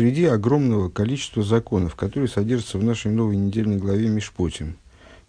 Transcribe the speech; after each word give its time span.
среди 0.00 0.24
огромного 0.24 0.88
количества 0.88 1.42
законов, 1.42 1.94
которые 1.94 2.26
содержатся 2.26 2.78
в 2.78 2.82
нашей 2.82 3.10
новой 3.12 3.36
недельной 3.36 3.76
главе 3.76 4.08
Мишпотим, 4.08 4.78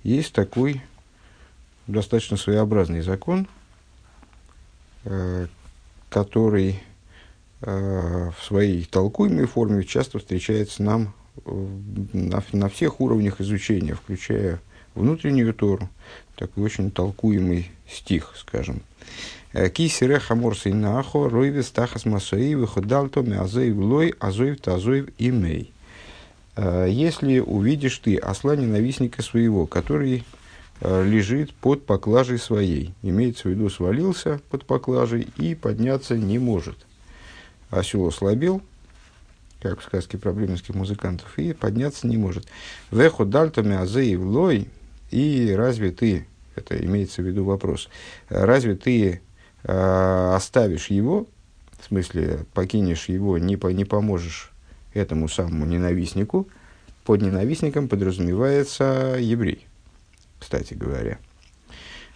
есть 0.01 0.31
такой 0.31 0.81
достаточно 1.87 2.37
своеобразный 2.37 3.01
закон, 3.01 3.49
э, 5.03 5.47
который 6.07 6.81
э, 7.59 8.31
в 8.31 8.41
своей 8.41 8.85
толкуемой 8.85 9.45
форме 9.45 9.83
часто 9.83 10.19
встречается 10.19 10.83
нам 10.83 11.13
на, 12.13 12.41
на 12.53 12.69
всех 12.69 13.01
уровнях 13.01 13.41
изучения, 13.41 13.95
включая 13.95 14.61
внутреннюю 14.95 15.53
Тору, 15.53 15.89
такой 16.37 16.63
очень 16.63 16.91
толкуемый 16.91 17.69
стих, 17.89 18.35
скажем. 18.37 18.77
Э, 18.77 19.40
Кисире 19.53 20.19
хамор 20.19 20.57
сейнахо, 20.57 21.27
ройвес 21.27 21.71
тахас 21.71 22.05
масои, 22.05 22.53
выходалто 22.53 23.21
мязоев 23.21 23.75
лой, 23.75 24.15
азоев 24.19 24.61
тазоев 24.61 25.09
имей. 25.17 25.73
Э, 26.55 26.87
если 26.89 27.39
увидишь 27.39 27.97
ты 27.97 28.15
осла 28.15 28.55
ненавистника 28.55 29.21
своего, 29.21 29.67
который 29.67 30.23
э, 30.79 31.05
лежит 31.05 31.53
под 31.53 31.85
поклажей 31.85 32.39
своей, 32.39 32.93
имеется 33.01 33.49
в 33.49 33.51
виду, 33.51 33.69
свалился 33.69 34.39
под 34.49 34.65
поклажей 34.65 35.27
и 35.35 35.53
подняться 35.53 36.15
не 36.15 36.39
может. 36.39 36.77
Осел 37.69 38.07
ослабел, 38.07 38.61
как 39.61 39.81
в 39.81 39.83
сказке 39.83 40.17
про 40.17 40.31
бременских 40.31 40.75
музыкантов, 40.75 41.37
и 41.37 41.51
подняться 41.51 42.07
не 42.07 42.15
может. 42.15 42.47
Вехо 42.89 43.25
дальтами 43.25 43.75
азеев 43.75 44.21
лой, 44.21 44.69
и 45.09 45.53
разве 45.57 45.91
ты, 45.91 46.25
это 46.55 46.77
имеется 46.81 47.21
в 47.21 47.25
виду 47.25 47.43
вопрос, 47.43 47.89
разве 48.29 48.75
ты 48.75 49.19
э, 49.63 50.33
оставишь 50.35 50.87
его, 50.87 51.27
в 51.79 51.87
смысле 51.87 52.45
покинешь 52.53 53.09
его, 53.09 53.37
не, 53.37 53.57
по, 53.57 53.67
не 53.67 53.85
поможешь 53.85 54.51
этому 54.93 55.27
самому 55.27 55.65
ненавистнику, 55.65 56.47
под 57.05 57.21
ненавистником 57.21 57.87
подразумевается 57.87 59.17
еврей, 59.19 59.65
кстати 60.39 60.73
говоря. 60.73 61.17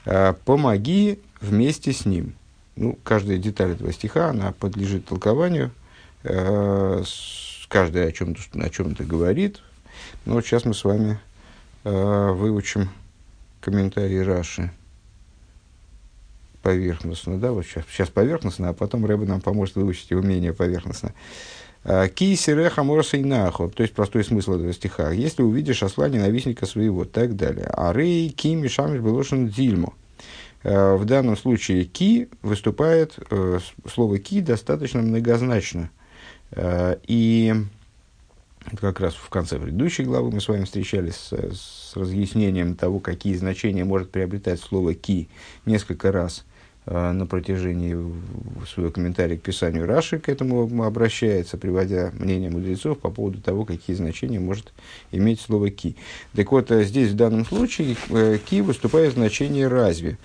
Э, 0.05 0.33
помоги 0.45 1.19
вместе 1.41 1.93
с 1.93 2.05
ним. 2.05 2.35
Ну, 2.75 2.97
каждая 3.03 3.37
деталь 3.37 3.71
этого 3.71 3.93
стиха, 3.93 4.29
она 4.29 4.51
подлежит 4.51 5.05
толкованию, 5.05 5.71
э, 6.23 7.03
каждая 7.69 8.09
о 8.09 8.11
чем-то, 8.11 8.41
о 8.59 8.69
чем-то 8.69 9.03
говорит. 9.03 9.61
Но 10.25 10.33
вот 10.33 10.45
сейчас 10.45 10.65
мы 10.65 10.73
с 10.73 10.83
вами 10.83 11.19
выучим 11.83 12.89
комментарий 13.61 14.23
Раши 14.23 14.71
поверхностно, 16.65 17.37
да, 17.37 17.51
вот 17.51 17.63
сейчас, 17.63 17.83
сейчас 17.91 18.09
поверхностно, 18.09 18.69
а 18.69 18.73
потом 18.73 19.05
Рэба 19.05 19.25
нам 19.25 19.39
поможет 19.39 19.75
выучить 19.75 20.09
его 20.09 20.21
менее 20.21 20.51
поверхностно. 20.51 21.13
«Э, 21.83 22.09
ки 22.09 22.35
сиреха 22.35 22.81
морса 22.81 23.17
нахо, 23.17 23.69
то 23.69 23.83
есть 23.83 23.93
простой 23.93 24.23
смысл 24.23 24.53
этого 24.53 24.73
стиха. 24.73 25.11
Если 25.11 25.43
увидишь 25.43 25.83
осла 25.83 26.09
ненавистника 26.09 26.65
своего, 26.65 27.05
так 27.05 27.35
далее. 27.35 27.67
А 27.71 27.93
рей 27.93 28.29
ки 28.29 28.55
мишамиш 28.55 28.99
белошен 28.99 29.49
дзильмо. 29.49 29.93
Э, 30.63 30.95
в 30.95 31.05
данном 31.05 31.37
случае 31.37 31.85
ки 31.85 32.29
выступает, 32.41 33.19
э, 33.29 33.59
слово 33.87 34.17
ки 34.17 34.41
достаточно 34.41 35.03
многозначно. 35.03 35.91
И 36.55 37.53
как 38.79 38.99
раз 38.99 39.13
в 39.13 39.29
конце 39.29 39.59
предыдущей 39.59 40.03
главы 40.03 40.31
мы 40.31 40.41
с 40.41 40.47
вами 40.47 40.63
встречались 40.63 41.15
с, 41.15 41.31
с 41.31 41.95
разъяснением 41.95 42.75
того, 42.75 42.99
какие 42.99 43.35
значения 43.35 43.83
может 43.83 44.09
приобретать 44.09 44.59
слово 44.59 44.93
«ки» 44.93 45.27
несколько 45.65 46.11
раз 46.11 46.45
на 46.85 47.25
протяжении 47.25 47.97
своего 48.67 48.91
комментария 48.91 49.37
к 49.37 49.41
писанию 49.41 49.87
Раши 49.87 50.19
к 50.19 50.29
этому 50.29 50.83
обращается, 50.83 51.57
приводя 51.57 52.11
мнение 52.13 52.49
мудрецов 52.49 52.99
по 52.99 53.09
поводу 53.09 53.41
того, 53.41 53.65
какие 53.65 53.95
значения 53.95 54.39
может 54.39 54.73
иметь 55.11 55.41
слово 55.41 55.69
«ки». 55.71 55.95
Так 56.35 56.51
вот, 56.51 56.71
э, 56.71 56.83
здесь 56.83 57.11
в 57.11 57.15
данном 57.15 57.45
случае 57.45 57.95
э, 58.09 58.37
«ки» 58.37 58.61
выступает 58.61 59.13
в 59.13 59.15
значении 59.15 59.63
«разве». 59.63 60.17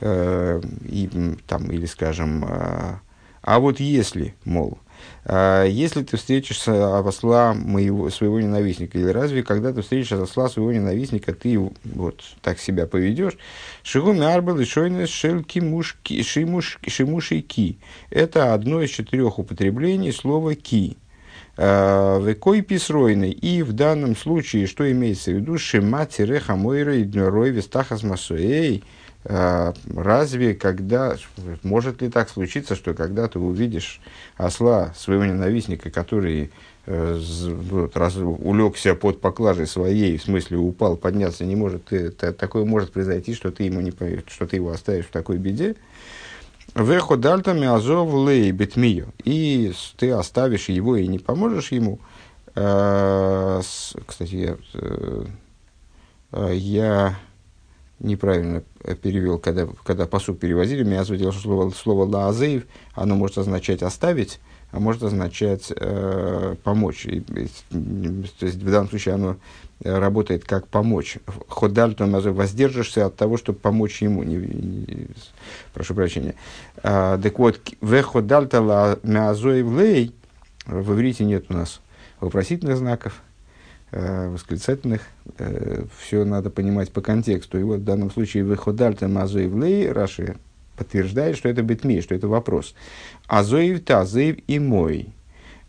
Э, 0.00 0.60
и, 0.84 1.08
там, 1.46 1.70
или, 1.70 1.86
скажем, 1.86 2.44
э, 2.44 2.98
«а 3.42 3.58
вот 3.58 3.80
если», 3.80 4.34
мол, 4.44 4.78
а, 4.78 4.85
если 5.28 6.02
ты 6.04 6.16
встретишь 6.16 6.68
осла 6.68 7.52
моего, 7.52 8.10
своего 8.10 8.40
ненавистника, 8.40 8.98
или 8.98 9.08
разве 9.08 9.42
когда 9.42 9.72
ты 9.72 9.82
встретишь 9.82 10.12
осла 10.12 10.48
своего 10.48 10.72
ненавистника, 10.72 11.34
ты 11.34 11.58
вот 11.58 12.22
так 12.42 12.60
себя 12.60 12.86
поведешь? 12.86 13.36
Шигуми 13.82 14.24
арбал 14.24 14.58
шельки 14.64 15.58
мушки, 15.58 16.22
шимуши 16.22 17.40
ки. 17.40 17.78
Это 18.10 18.54
одно 18.54 18.82
из 18.82 18.90
четырех 18.90 19.38
употреблений 19.38 20.12
слова 20.12 20.54
ки. 20.54 20.96
А, 21.56 22.20
Векой 22.20 22.60
писройный. 22.60 23.30
И 23.30 23.62
в 23.62 23.72
данном 23.72 24.16
случае, 24.16 24.66
что 24.66 24.90
имеется 24.90 25.30
в 25.30 25.34
виду? 25.34 25.58
Шима 25.58 26.06
тиреха 26.06 26.54
мойра 26.54 26.96
и 26.96 27.18
рой 27.18 27.50
вестахас 27.50 28.02
масуэй. 28.02 28.84
А, 29.28 29.74
разве 29.92 30.54
когда, 30.54 31.16
может 31.64 32.00
ли 32.00 32.08
так 32.08 32.28
случиться, 32.28 32.76
что 32.76 32.94
когда 32.94 33.26
ты 33.26 33.40
увидишь 33.40 34.00
осла 34.36 34.94
своего 34.96 35.24
ненавистника, 35.24 35.90
который 35.90 36.52
э, 36.86 37.20
вот, 37.44 37.96
раз, 37.96 38.16
улегся 38.16 38.94
под 38.94 39.20
поклажей 39.20 39.66
своей, 39.66 40.16
в 40.16 40.22
смысле 40.22 40.58
упал, 40.58 40.96
подняться 40.96 41.44
не 41.44 41.56
может, 41.56 41.86
ты, 41.86 42.10
ты, 42.10 42.32
такое 42.32 42.64
может 42.64 42.92
произойти, 42.92 43.34
что 43.34 43.50
ты, 43.50 43.64
ему 43.64 43.80
не, 43.80 43.90
что 44.28 44.46
ты 44.46 44.56
его 44.56 44.70
оставишь 44.70 45.06
в 45.06 45.10
такой 45.10 45.38
беде, 45.38 45.74
Вехо 46.76 47.16
дальтами 47.16 47.66
азов 47.66 48.12
лей 48.28 48.50
бетмию. 48.52 49.08
И 49.24 49.72
ты 49.96 50.10
оставишь 50.10 50.68
его 50.68 50.96
и 50.96 51.06
не 51.06 51.18
поможешь 51.18 51.72
ему. 51.72 51.98
Э, 52.54 53.60
кстати, 54.06 54.34
я, 54.34 54.56
э, 54.74 56.54
я 56.54 57.18
неправильно 57.98 58.62
перевел, 59.02 59.38
когда, 59.38 59.68
когда 59.84 60.06
посуд 60.06 60.38
перевозили, 60.38 60.84
меня 60.84 61.04
задело, 61.04 61.32
что 61.32 61.42
слово, 61.42 61.70
слово 61.70 62.04
«лаазеев», 62.04 62.64
оно 62.94 63.16
может 63.16 63.38
означать 63.38 63.82
«оставить», 63.82 64.40
а 64.72 64.80
может 64.80 65.02
означать 65.02 65.72
э, 65.74 66.56
«помочь». 66.62 67.06
И, 67.06 67.20
то 67.20 67.36
есть 68.46 68.56
в 68.56 68.70
данном 68.70 68.88
случае 68.88 69.14
оно 69.14 69.36
работает 69.82 70.44
как 70.44 70.68
«помочь». 70.68 71.18
Ходальтон 71.48 72.10
воздержишься 72.32 73.06
от 73.06 73.16
того, 73.16 73.36
чтобы 73.36 73.58
помочь 73.58 74.02
ему. 74.02 74.22
Не, 74.22 74.36
не, 74.36 75.08
прошу 75.72 75.94
прощения. 75.94 76.34
А, 76.82 77.18
так 77.18 77.38
вот, 77.38 77.60
«ве 77.80 78.02
ходальта 78.02 78.98
мязоев 79.02 79.70
лей» 79.78 80.14
в 80.66 80.92
иврите 80.92 81.24
нет 81.24 81.46
у 81.48 81.54
нас 81.54 81.80
вопросительных 82.20 82.76
знаков, 82.76 83.22
Э, 83.98 84.28
восклицательных, 84.28 85.00
э, 85.38 85.84
все 85.98 86.26
надо 86.26 86.50
понимать 86.50 86.92
по 86.92 87.00
контексту. 87.00 87.58
И 87.58 87.62
вот 87.62 87.80
в 87.80 87.84
данном 87.84 88.10
случае 88.10 88.44
выходальта 88.44 89.08
мазоев 89.08 89.54
лей, 89.54 89.90
Раши 89.90 90.36
подтверждает, 90.76 91.38
что 91.38 91.48
это 91.48 91.62
битми, 91.62 92.02
что 92.02 92.14
это 92.14 92.28
вопрос. 92.28 92.74
Азоев 93.26 93.82
тазоев 93.82 94.36
и 94.48 94.58
мой. 94.58 95.14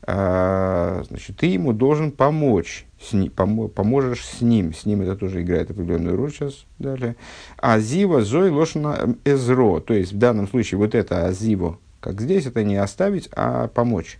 А, 0.02 1.04
значит, 1.08 1.38
ты 1.38 1.46
ему 1.46 1.72
должен 1.72 2.12
помочь, 2.12 2.86
с 3.02 3.14
ним, 3.14 3.32
помо, 3.32 3.70
поможешь 3.70 4.26
с 4.26 4.42
ним. 4.42 4.74
С 4.74 4.86
ним 4.86 5.04
это 5.04 5.16
тоже 5.16 5.42
играет 5.42 5.72
определенную 5.72 6.18
роль 6.18 6.34
сейчас 6.34 6.66
далее. 6.80 7.16
Азива 7.56 8.24
зой 8.24 8.50
лошна 8.50 9.16
эзро. 9.24 9.80
То 9.80 9.94
есть 9.94 10.12
в 10.12 10.18
данном 10.18 10.50
случае 10.50 10.80
вот 10.80 10.96
это 10.96 11.28
азиво, 11.28 11.80
как 12.02 12.20
здесь, 12.20 12.46
это 12.46 12.66
не 12.66 12.76
оставить, 12.76 13.30
а 13.32 13.70
помочь. 13.70 14.20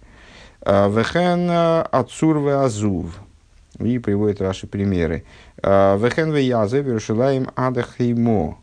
А, 0.62 0.88
Вехен 0.88 1.50
ацур 1.92 2.48
азув 2.48 3.27
и 3.80 4.00
приводит 4.00 4.40
ваши 4.40 4.68
примеры. 4.68 5.24
А, 5.62 5.98
Вехен 5.98 6.32
веязе 6.32 6.82
Иерушалаем 6.82 7.50
адахеймо. 7.56 8.58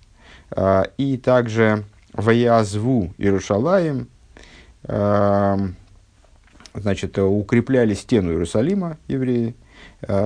А, 0.51 0.85
и 0.99 1.17
также 1.17 1.85
ваязву 2.13 3.13
Иерушалаем, 3.19 4.09
а, 4.85 5.59
значит, 6.75 7.19
укрепляли 7.19 7.95
стену 7.95 8.33
Иерусалима 8.33 8.99
евреи. 9.09 9.55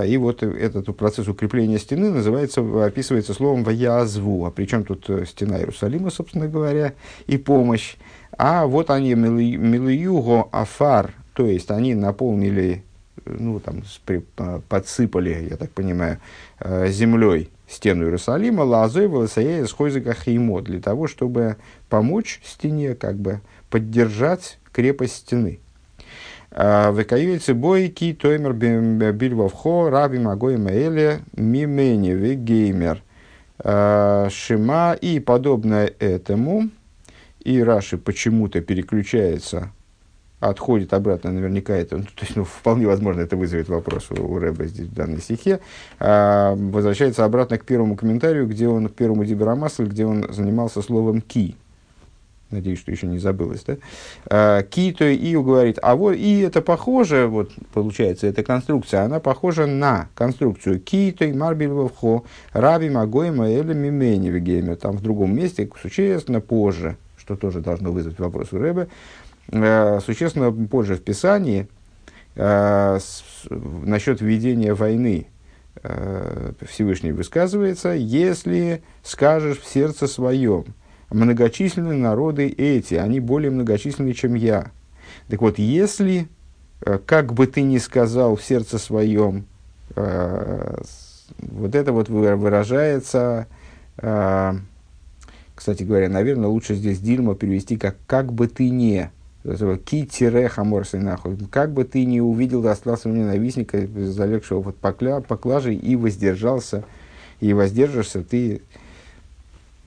И 0.06 0.16
вот 0.16 0.42
этот 0.42 0.96
процесс 0.96 1.28
укрепления 1.28 1.78
стены 1.78 2.10
называется, 2.10 2.60
описывается 2.84 3.32
словом 3.32 3.64
«ваязву». 3.64 4.44
А 4.44 4.50
причем 4.50 4.84
тут 4.84 5.08
э, 5.08 5.24
стена 5.24 5.58
Иерусалима, 5.58 6.10
собственно 6.10 6.48
говоря, 6.48 6.94
и 7.26 7.38
помощь. 7.38 7.96
А 8.36 8.66
вот 8.66 8.90
они 8.90 9.14
милиюго 9.14 10.48
афар, 10.50 11.14
то 11.32 11.46
есть 11.46 11.70
они 11.70 11.94
наполнили 11.94 12.82
ну, 13.38 13.60
там, 13.60 13.82
подсыпали, 14.68 15.48
я 15.50 15.56
так 15.56 15.70
понимаю, 15.70 16.18
э, 16.60 16.88
землей 16.88 17.50
стену 17.68 18.04
Иерусалима, 18.04 18.62
лазой 18.62 19.08
волосаея 19.08 19.66
с 19.66 19.72
хойзака 19.72 20.14
хеймо, 20.14 20.62
для 20.62 20.80
того, 20.80 21.06
чтобы 21.06 21.56
помочь 21.88 22.40
стене, 22.44 22.94
как 22.94 23.16
бы 23.16 23.40
поддержать 23.70 24.58
крепость 24.72 25.16
стены. 25.16 25.60
«Э, 26.50 26.92
Векаюйцы 26.92 27.54
бойки, 27.54 28.14
тоймер 28.14 28.52
бильвовхо, 28.54 29.90
раби 29.90 30.18
магой 30.18 30.56
маэле, 30.56 31.20
мимени 31.36 32.10
вегеймер. 32.10 33.02
«Э, 33.58 34.28
Шима 34.30 34.94
и 34.94 35.20
подобное 35.20 35.92
этому, 35.98 36.70
и 37.40 37.62
Раши 37.62 37.98
почему-то 37.98 38.60
переключается 38.60 39.72
отходит 40.40 40.92
обратно, 40.92 41.32
наверняка 41.32 41.74
это, 41.74 41.96
ну, 41.96 42.04
то 42.04 42.24
есть, 42.24 42.36
ну, 42.36 42.44
вполне 42.44 42.86
возможно, 42.86 43.20
это 43.20 43.36
вызовет 43.36 43.68
вопрос 43.68 44.10
у, 44.10 44.22
у 44.22 44.38
Рэба 44.38 44.66
здесь 44.66 44.86
в 44.86 44.94
данной 44.94 45.20
стихе, 45.20 45.60
а, 45.98 46.54
возвращается 46.54 47.24
обратно 47.24 47.58
к 47.58 47.64
первому 47.64 47.96
комментарию, 47.96 48.46
где 48.46 48.68
он, 48.68 48.88
к 48.88 48.94
первому 48.94 49.24
Диберамасль, 49.24 49.86
где 49.86 50.06
он 50.06 50.26
занимался 50.32 50.82
словом 50.82 51.20
«ки». 51.20 51.56
Надеюсь, 52.50 52.78
что 52.78 52.90
еще 52.90 53.06
не 53.06 53.18
забылось, 53.18 53.62
да? 53.64 53.76
А, 54.30 54.62
ки, 54.62 54.92
то 54.92 55.04
и 55.04 55.36
говорит, 55.36 55.78
а 55.82 55.96
вот 55.96 56.14
и 56.14 56.40
это 56.40 56.62
похоже, 56.62 57.26
вот 57.26 57.50
получается, 57.74 58.26
эта 58.26 58.42
конструкция, 58.42 59.02
она 59.02 59.20
похожа 59.20 59.66
на 59.66 60.08
конструкцию 60.14 60.80
ки, 60.80 61.14
то 61.18 61.24
и 61.24 61.32
марбилвовхо, 61.32 62.22
раби 62.52 62.88
магоима 62.88 63.50
или 63.50 63.74
мимени 63.74 64.74
там 64.76 64.96
в 64.96 65.02
другом 65.02 65.36
месте, 65.36 65.68
существенно 65.82 66.40
позже, 66.40 66.96
что 67.18 67.36
тоже 67.36 67.60
должно 67.60 67.90
вызвать 67.92 68.18
вопрос 68.18 68.52
у 68.52 68.58
Рэбе, 68.58 68.82
Э, 68.82 69.27
существенно 69.50 70.52
позже 70.66 70.96
в 70.96 71.02
Писании 71.02 71.68
э, 72.34 72.98
насчет 73.50 74.20
введения 74.20 74.74
войны 74.74 75.28
э, 75.82 76.52
Всевышний 76.68 77.12
высказывается, 77.12 77.90
если 77.90 78.82
скажешь 79.02 79.58
в 79.58 79.66
сердце 79.66 80.06
своем, 80.06 80.66
многочисленные 81.10 81.98
народы 81.98 82.48
эти, 82.48 82.94
они 82.94 83.20
более 83.20 83.50
многочисленны, 83.50 84.12
чем 84.12 84.34
я. 84.34 84.70
Так 85.28 85.40
вот, 85.40 85.58
если, 85.58 86.28
как 87.06 87.32
бы 87.32 87.46
ты 87.46 87.62
ни 87.62 87.78
сказал 87.78 88.36
в 88.36 88.44
сердце 88.44 88.76
своем, 88.78 89.46
вот 89.94 91.74
это 91.74 91.92
вот 91.92 92.10
выражается, 92.10 93.46
кстати 93.96 95.82
говоря, 95.82 96.10
наверное, 96.10 96.48
лучше 96.48 96.74
здесь 96.74 96.98
Дильма 97.00 97.34
перевести 97.34 97.78
как 97.78 97.96
«как 98.06 98.32
бы 98.32 98.46
ты 98.46 98.68
не», 98.68 99.10
Ки-тире 99.44 100.50
нахуй. 100.94 101.36
Как 101.50 101.72
бы 101.72 101.84
ты 101.84 102.04
не 102.04 102.20
увидел 102.20 102.66
осла 102.66 102.96
своего 102.96 103.20
ненавистника, 103.20 103.86
залегшего 103.86 104.62
под 104.62 104.76
покля, 104.76 105.20
поклажей, 105.20 105.76
и 105.76 105.96
воздержался, 105.96 106.84
и 107.40 107.52
воздержишься, 107.52 108.22
ты, 108.22 108.62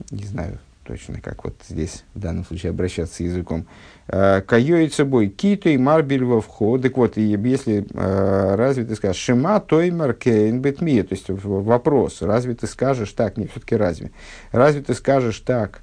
не 0.10 0.24
знаю 0.24 0.60
точно, 0.92 1.22
как 1.22 1.44
вот 1.44 1.56
здесь 1.70 2.04
в 2.16 2.20
данном 2.20 2.44
случае 2.44 2.72
обращаться 2.72 3.24
языком. 3.24 3.66
«А, 4.08 4.42
Кайоит 4.42 4.94
собой 4.94 5.30
китой 5.30 5.78
марбель 5.78 6.26
во 6.26 6.42
вход. 6.42 6.82
Так 6.82 6.98
вот, 6.98 7.18
и 7.18 7.22
если 7.22 7.86
а, 7.94 8.56
разве 8.56 8.84
ты 8.84 8.96
скажешь 8.96 9.22
шима 9.22 9.60
той 9.60 9.92
маркейн 9.92 10.60
бетми, 10.60 11.02
то 11.02 11.14
есть 11.14 11.26
вопрос, 11.30 12.22
разве 12.22 12.56
ты 12.56 12.68
скажешь 12.68 13.12
так, 13.12 13.38
не 13.38 13.48
все-таки 13.48 13.76
разве, 13.76 14.12
разве 14.52 14.82
ты 14.82 14.94
скажешь 14.94 15.40
так, 15.40 15.82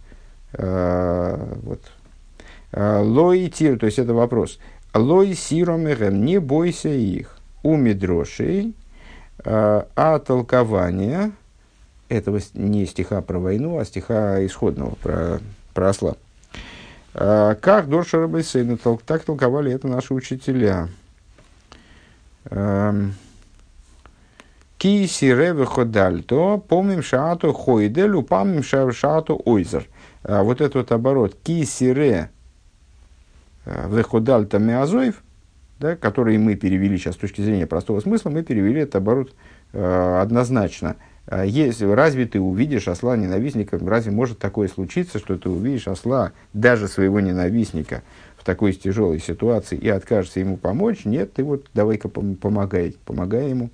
а, 0.52 1.56
вот 1.62 1.80
лой 2.72 3.48
тир, 3.48 3.78
то 3.78 3.86
есть 3.86 3.98
это 3.98 4.12
вопрос. 4.14 4.58
Лой 4.94 5.34
сиромехем, 5.34 6.24
не 6.24 6.38
бойся 6.38 6.88
их. 6.88 7.36
У 7.62 7.76
медрошей, 7.76 8.74
э, 9.44 9.82
а 9.96 10.18
толкование 10.20 11.32
этого 12.08 12.40
не 12.54 12.86
стиха 12.86 13.20
про 13.20 13.38
войну, 13.38 13.78
а 13.78 13.84
стиха 13.84 14.44
исходного, 14.46 14.94
про, 15.02 15.40
про 15.74 15.88
осла. 15.90 16.16
Э, 17.14 17.56
как 17.60 17.88
Дорша 17.88 18.20
Рабайсейна, 18.20 18.78
так 19.04 19.24
толковали 19.24 19.72
это 19.72 19.88
наши 19.88 20.14
учителя. 20.14 20.88
Эм, 22.50 23.14
Киси 24.78 25.26
реве 25.26 25.66
ходальто, 25.66 26.56
помним 26.56 27.02
шаату 27.02 27.52
хойделю, 27.52 28.22
помним 28.22 28.62
шаату 28.62 29.40
ойзер. 29.44 29.86
Вот 30.22 30.60
этот 30.60 30.74
вот 30.76 30.92
оборот. 30.92 31.36
Киси 31.42 31.84
ре 31.84 32.30
Веходальта 33.88 34.58
Меазоев, 34.58 35.22
да, 35.78 35.96
который 35.96 36.38
мы 36.38 36.56
перевели 36.56 36.96
сейчас 36.98 37.14
с 37.14 37.18
точки 37.18 37.40
зрения 37.40 37.66
простого 37.66 38.00
смысла, 38.00 38.30
мы 38.30 38.42
перевели 38.42 38.80
этот 38.80 38.96
оборот 38.96 39.34
э, 39.72 40.18
однозначно. 40.20 40.96
А 41.26 41.44
если, 41.44 41.84
разве 41.84 42.24
ты 42.26 42.40
увидишь 42.40 42.88
осла 42.88 43.16
ненавистника, 43.16 43.78
разве 43.78 44.10
может 44.10 44.38
такое 44.38 44.68
случиться, 44.68 45.18
что 45.18 45.36
ты 45.36 45.50
увидишь 45.50 45.86
осла, 45.86 46.32
даже 46.54 46.88
своего 46.88 47.20
ненавистника, 47.20 48.02
в 48.36 48.44
такой 48.44 48.72
тяжелой 48.72 49.20
ситуации 49.20 49.76
и 49.76 49.88
откажешься 49.88 50.40
ему 50.40 50.56
помочь? 50.56 51.04
Нет, 51.04 51.34
ты 51.34 51.44
вот 51.44 51.66
давай-ка 51.74 52.08
помогай, 52.08 52.96
помогай 53.04 53.50
ему. 53.50 53.68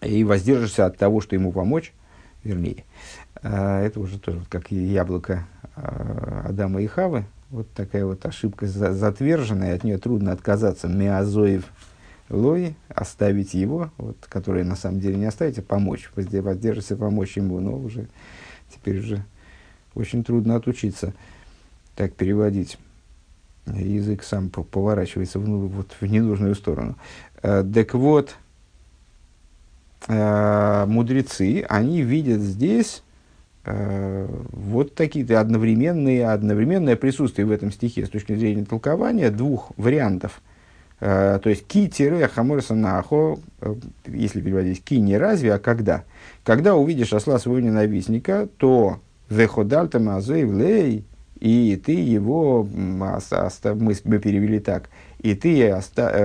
И 0.00 0.24
воздержишься 0.24 0.86
от 0.86 0.96
того, 0.96 1.20
что 1.20 1.36
ему 1.36 1.52
помочь, 1.52 1.92
вернее. 2.42 2.84
Это 3.42 4.00
уже 4.00 4.18
тоже 4.18 4.40
как 4.48 4.70
яблоко 4.70 5.46
Адама 5.74 6.80
и 6.80 6.86
Хавы, 6.86 7.26
вот 7.54 7.70
такая 7.72 8.04
вот 8.04 8.26
ошибка 8.26 8.66
затверженная, 8.66 9.76
от 9.76 9.84
нее 9.84 9.98
трудно 9.98 10.32
отказаться. 10.32 10.88
Меазоев 10.88 11.64
Лой, 12.28 12.74
оставить 12.88 13.54
его, 13.54 13.92
вот, 13.96 14.16
который 14.28 14.64
на 14.64 14.74
самом 14.74 14.98
деле 14.98 15.16
не 15.16 15.26
оставить, 15.26 15.58
а 15.58 15.62
помочь, 15.62 16.10
воздержаться, 16.16 16.96
помочь 16.96 17.36
ему, 17.36 17.60
но 17.60 17.78
уже 17.78 18.08
теперь 18.74 18.98
уже 18.98 19.24
очень 19.94 20.24
трудно 20.24 20.56
отучиться 20.56 21.14
так 21.94 22.14
переводить. 22.14 22.76
Язык 23.66 24.24
сам 24.24 24.50
поворачивается 24.50 25.38
в, 25.38 25.44
вот, 25.44 25.94
в 26.00 26.06
ненужную 26.06 26.56
сторону. 26.56 26.96
Э, 27.42 27.62
так 27.62 27.94
вот, 27.94 28.34
э, 30.08 30.84
мудрецы, 30.86 31.64
они 31.68 32.02
видят 32.02 32.40
здесь 32.40 33.04
вот 33.66 34.94
такие 34.94 35.24
одновременные, 35.38 36.28
одновременное 36.28 36.96
присутствие 36.96 37.46
в 37.46 37.50
этом 37.50 37.72
стихе 37.72 38.04
с 38.04 38.10
точки 38.10 38.34
зрения 38.34 38.64
толкования 38.64 39.30
двух 39.30 39.72
вариантов. 39.76 40.42
Э, 41.00 41.38
то 41.42 41.50
есть 41.50 41.66
ки-тире 41.66 42.28
хаморса 42.28 42.74
нахо, 42.74 43.38
э, 43.60 43.74
если 44.06 44.40
переводить 44.40 44.82
ки 44.82 44.94
не 44.94 45.18
разве, 45.18 45.54
а 45.54 45.58
когда. 45.58 46.04
Когда 46.44 46.74
увидишь 46.74 47.12
осла 47.12 47.38
своего 47.38 47.60
ненавистника, 47.60 48.48
то 48.56 49.00
веходальта 49.28 49.98
мазейвлей, 49.98 51.04
и 51.40 51.82
ты 51.84 51.92
его, 51.92 52.64
мы 52.64 53.94
перевели 53.94 54.60
так, 54.60 54.88
и 55.18 55.34
ты 55.34 55.78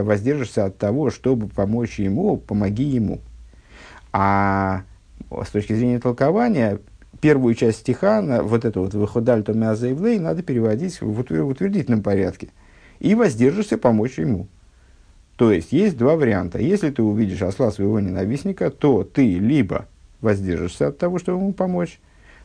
воздержишься 0.04 0.66
от 0.66 0.78
того, 0.78 1.10
чтобы 1.10 1.48
помочь 1.48 2.00
ему, 2.00 2.38
помоги 2.38 2.84
ему. 2.84 3.20
А 4.14 4.84
с 5.30 5.50
точки 5.50 5.74
зрения 5.74 6.00
толкования, 6.00 6.80
первую 7.20 7.56
часть 7.56 7.80
стиха, 7.80 8.22
на 8.22 8.44
вот 8.44 8.66
это 8.66 8.80
вот 8.80 8.94
«выходальто 8.94 9.54
мязаевлей» 9.54 10.20
надо 10.20 10.44
переводить 10.44 11.02
в 11.02 11.20
утвердительном 11.20 12.02
порядке. 12.02 12.50
И 13.00 13.16
воздержишься 13.16 13.78
помочь 13.78 14.18
ему. 14.18 14.48
То 15.36 15.52
есть, 15.52 15.72
есть 15.72 15.98
два 15.98 16.16
варианта. 16.16 16.60
Если 16.60 16.90
ты 16.90 17.02
увидишь 17.02 17.42
осла 17.42 17.72
своего 17.72 18.00
ненавистника, 18.00 18.70
то 18.70 19.04
ты 19.04 19.40
либо 19.40 19.88
воздержишься 20.20 20.88
от 20.88 20.98
того, 20.98 21.18
чтобы 21.18 21.38
ему 21.40 21.54
помочь, 21.54 22.00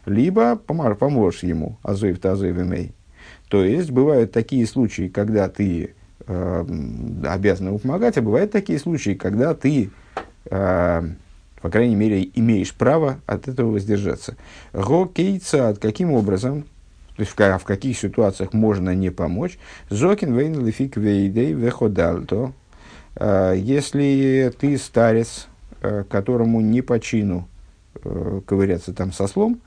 либо 0.07 0.54
поможешь 0.54 1.43
ему, 1.43 1.76
азоев 1.83 2.21
то 2.21 2.33
азоев 2.33 2.57
имей. 2.57 2.93
То 3.49 3.64
есть, 3.64 3.90
бывают 3.90 4.31
такие 4.31 4.64
случаи, 4.66 5.09
когда 5.09 5.49
ты 5.49 5.95
э, 6.26 6.66
обязан 7.26 7.69
ему 7.69 7.78
помогать, 7.78 8.16
а 8.16 8.23
бывают 8.23 8.52
такие 8.52 8.78
случаи, 8.78 9.14
когда 9.14 9.54
ты 9.54 9.90
э, 10.50 11.02
по 11.64 11.71
крайней 11.71 11.97
мере, 11.97 12.28
имеешь 12.35 12.75
право 12.75 13.21
от 13.25 13.49
этого 13.49 13.71
воздержаться. 13.71 14.37
Го 14.75 15.06
кейцад, 15.06 15.78
каким 15.78 16.12
образом, 16.12 16.64
то 17.16 17.23
есть 17.23 17.33
в, 17.33 17.59
в 17.59 17.64
каких 17.64 17.99
ситуациях 17.99 18.52
можно 18.52 18.94
не 18.94 19.09
помочь, 19.09 19.59
зокин 19.88 20.37
вейн 20.37 20.62
лефик 20.62 20.99
вейдей 20.99 21.54
веходальто, 21.54 22.52
а, 23.16 23.54
если 23.54 24.52
ты 24.61 24.76
старец, 24.76 25.47
а, 25.80 26.04
которому 26.04 26.61
не 26.61 26.83
по 26.83 27.00
чину 27.00 27.49
а, 28.04 28.42
ковыряться 28.42 28.92
там 28.92 29.11
со 29.11 29.26
слом, 29.26 29.62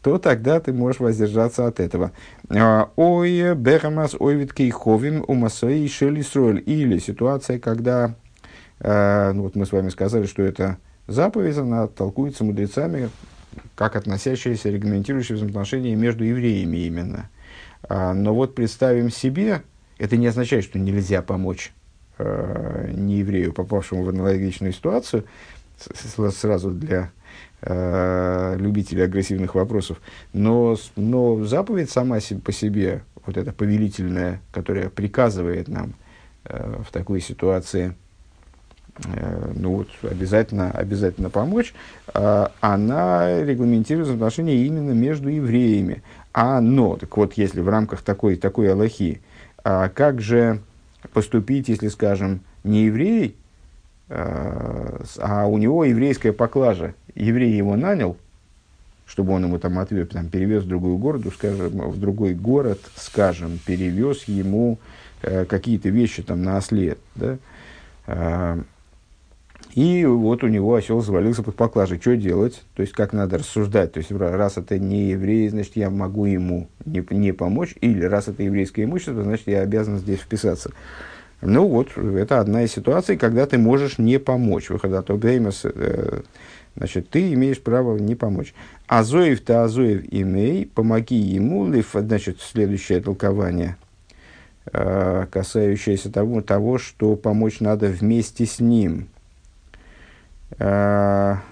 то 0.00 0.16
тогда 0.16 0.58
ты 0.58 0.72
можешь 0.72 1.00
воздержаться 1.00 1.66
от 1.66 1.80
этого. 1.80 2.12
Ой, 2.96 3.54
бехамас 3.54 4.16
ойвит 4.18 4.54
кейховим 4.54 5.22
умасои 5.28 5.86
шели 5.86 6.60
Или 6.60 6.98
ситуация, 6.98 7.58
когда, 7.58 8.14
ну 8.82 9.42
вот 9.42 9.54
мы 9.56 9.66
с 9.66 9.72
вами 9.72 9.90
сказали, 9.90 10.24
что 10.24 10.42
это 10.42 10.78
Заповедь, 11.10 11.56
она 11.56 11.88
толкуется 11.88 12.44
мудрецами, 12.44 13.10
как 13.74 13.96
относящаяся, 13.96 14.70
регламентирующая 14.70 15.34
взаимоотношения 15.34 15.96
между 15.96 16.22
евреями 16.22 16.76
именно. 16.76 17.28
А, 17.82 18.14
но 18.14 18.32
вот 18.32 18.54
представим 18.54 19.10
себе, 19.10 19.62
это 19.98 20.16
не 20.16 20.28
означает, 20.28 20.62
что 20.62 20.78
нельзя 20.78 21.20
помочь 21.20 21.72
э, 22.18 22.92
нееврею, 22.94 23.52
попавшему 23.52 24.04
в 24.04 24.08
аналогичную 24.08 24.72
ситуацию, 24.72 25.24
сразу 26.30 26.70
для 26.70 27.10
э, 27.62 28.56
любителей 28.56 29.02
агрессивных 29.02 29.56
вопросов. 29.56 30.00
Но, 30.32 30.76
но 30.94 31.44
заповедь 31.44 31.90
сама 31.90 32.18
по 32.44 32.52
себе, 32.52 33.02
вот 33.26 33.36
эта 33.36 33.52
повелительная, 33.52 34.40
которая 34.52 34.90
приказывает 34.90 35.66
нам 35.66 35.94
э, 36.44 36.82
в 36.86 36.92
такой 36.92 37.20
ситуации 37.20 37.96
ну 39.54 39.76
вот, 39.76 39.88
обязательно, 40.02 40.70
обязательно 40.70 41.30
помочь, 41.30 41.74
э, 42.14 42.46
она 42.60 43.42
регламентируется 43.42 44.14
отношения 44.14 44.64
именно 44.64 44.92
между 44.92 45.28
евреями. 45.28 46.02
А 46.32 46.60
но, 46.60 46.96
так 46.96 47.16
вот, 47.16 47.34
если 47.34 47.60
в 47.60 47.68
рамках 47.68 48.02
такой, 48.02 48.36
такой 48.36 48.72
Аллахи, 48.72 49.20
а 49.64 49.88
как 49.88 50.20
же 50.20 50.60
поступить, 51.12 51.68
если, 51.68 51.88
скажем, 51.88 52.40
не 52.64 52.84
еврей, 52.84 53.36
э, 54.08 55.02
а 55.18 55.46
у 55.46 55.58
него 55.58 55.84
еврейская 55.84 56.32
поклажа, 56.32 56.94
еврей 57.14 57.52
его 57.52 57.76
нанял, 57.76 58.16
чтобы 59.06 59.32
он 59.32 59.44
ему 59.44 59.58
там 59.58 59.78
отвез, 59.78 60.08
там, 60.08 60.28
перевез 60.28 60.62
в 60.64 60.68
другую 60.68 60.96
городу, 60.98 61.30
скажем, 61.30 61.90
в 61.90 61.98
другой 61.98 62.34
город, 62.34 62.80
скажем, 62.94 63.58
перевез 63.64 64.24
ему 64.24 64.78
э, 65.22 65.44
какие-то 65.46 65.88
вещи 65.88 66.22
там 66.22 66.42
на 66.42 66.58
осле, 66.58 66.96
да, 67.16 67.38
э, 68.06 68.62
и 69.74 70.04
вот 70.04 70.42
у 70.42 70.48
него 70.48 70.74
осел 70.74 71.00
завалился 71.00 71.42
под 71.42 71.54
поклажей. 71.54 72.00
Что 72.00 72.16
делать? 72.16 72.62
То 72.74 72.82
есть, 72.82 72.92
как 72.92 73.12
надо 73.12 73.38
рассуждать? 73.38 73.92
То 73.92 73.98
есть, 73.98 74.10
раз 74.10 74.56
это 74.56 74.78
не 74.78 75.10
еврей, 75.10 75.48
значит, 75.48 75.76
я 75.76 75.90
могу 75.90 76.24
ему 76.24 76.68
не, 76.84 77.04
не 77.10 77.32
помочь. 77.32 77.74
Или 77.80 78.04
раз 78.04 78.28
это 78.28 78.42
еврейское 78.42 78.84
имущество, 78.84 79.22
значит, 79.22 79.46
я 79.46 79.60
обязан 79.60 79.98
здесь 79.98 80.20
вписаться. 80.20 80.72
Ну 81.40 81.68
вот, 81.68 81.96
это 81.96 82.40
одна 82.40 82.64
из 82.64 82.72
ситуаций, 82.72 83.16
когда 83.16 83.46
ты 83.46 83.58
можешь 83.58 83.98
не 83.98 84.18
помочь. 84.18 84.68
Выхода 84.68 85.02
то 85.02 85.18
э, 85.22 86.20
значит, 86.76 87.08
ты 87.08 87.32
имеешь 87.32 87.60
право 87.60 87.96
не 87.96 88.14
помочь. 88.14 88.52
Азоев 88.88 89.40
то 89.40 89.64
Азоев 89.64 90.02
имей, 90.10 90.66
помоги 90.66 91.16
ему, 91.16 91.72
значит, 91.94 92.40
следующее 92.40 93.00
толкование, 93.00 93.76
э, 94.70 95.26
касающееся 95.30 96.12
того, 96.12 96.42
того, 96.42 96.76
что 96.76 97.16
помочь 97.16 97.60
надо 97.60 97.86
вместе 97.86 98.44
с 98.44 98.58
ним– 98.58 99.08
а, 100.58 101.42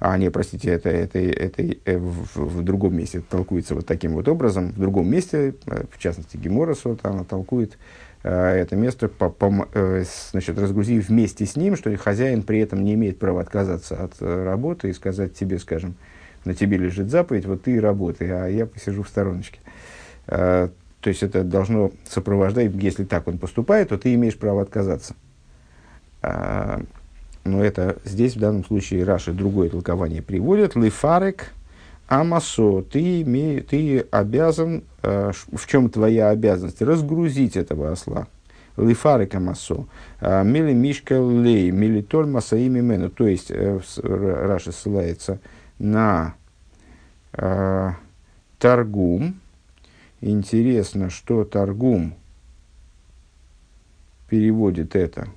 а, 0.00 0.16
не, 0.16 0.30
простите, 0.30 0.70
это, 0.70 0.88
это, 0.88 1.18
это, 1.18 1.62
это 1.62 1.98
в, 1.98 2.36
в 2.36 2.62
другом 2.62 2.96
месте 2.96 3.20
толкуется 3.20 3.74
вот 3.74 3.86
таким 3.86 4.14
вот 4.14 4.28
образом. 4.28 4.72
В 4.72 4.78
другом 4.78 5.08
месте, 5.10 5.54
э, 5.66 5.84
в 5.90 5.98
частности, 5.98 6.38
Геморас, 6.38 6.84
вот 6.84 7.00
она 7.02 7.22
толкует 7.24 7.76
э, 8.22 8.30
это 8.30 8.76
место, 8.76 9.08
по, 9.08 9.28
по, 9.28 9.68
э, 9.74 10.04
значит, 10.30 10.58
разгрузив 10.58 11.08
вместе 11.08 11.44
с 11.44 11.54
ним, 11.54 11.76
что 11.76 11.94
хозяин 11.98 12.42
при 12.42 12.60
этом 12.60 12.82
не 12.82 12.94
имеет 12.94 13.18
права 13.18 13.42
отказаться 13.42 14.02
от 14.02 14.14
э, 14.20 14.44
работы 14.44 14.88
и 14.88 14.94
сказать 14.94 15.34
тебе, 15.34 15.58
скажем, 15.58 15.94
на 16.46 16.54
тебе 16.54 16.78
лежит 16.78 17.10
заповедь, 17.10 17.44
вот 17.44 17.64
ты 17.64 17.72
и 17.72 17.80
работай, 17.80 18.30
а 18.30 18.46
я 18.48 18.64
посижу 18.64 19.02
в 19.02 19.08
стороночке. 19.08 19.60
То 21.00 21.08
есть 21.08 21.22
это 21.22 21.44
должно 21.44 21.92
сопровождать, 22.08 22.72
если 22.74 23.04
так 23.04 23.26
он 23.26 23.38
поступает, 23.38 23.88
то 23.88 23.98
ты 23.98 24.14
имеешь 24.14 24.36
право 24.36 24.62
отказаться. 24.62 25.14
А, 26.22 26.82
но 27.44 27.64
это 27.64 27.96
здесь 28.04 28.36
в 28.36 28.40
данном 28.40 28.64
случае 28.64 29.04
Раши 29.04 29.32
другое 29.32 29.70
толкование 29.70 30.20
приводит. 30.20 30.76
Лифарек 30.76 31.52
амасо, 32.06 32.82
ты, 32.82 33.22
име, 33.22 33.62
ты 33.62 34.00
обязан, 34.10 34.84
э, 35.02 35.32
в 35.52 35.66
чем 35.66 35.88
твоя 35.88 36.30
обязанность? 36.30 36.82
Разгрузить 36.82 37.56
этого 37.56 37.92
осла. 37.92 38.26
Лифарек 38.76 39.34
амасо. 39.34 39.86
А, 40.20 40.42
мили 40.42 40.74
мишка 40.74 41.14
лей, 41.14 41.70
мили 41.70 42.02
толь 42.02 42.26
масаими 42.26 42.80
мену. 42.80 43.08
То 43.08 43.26
есть 43.26 43.50
э, 43.50 43.80
Раши 44.02 44.72
ссылается 44.72 45.40
на 45.78 46.34
э, 47.32 47.90
торгум, 48.58 49.39
Интересно, 50.20 51.08
что 51.08 51.44
Таргум 51.44 52.14
переводит 54.28 54.94
это 54.94 55.28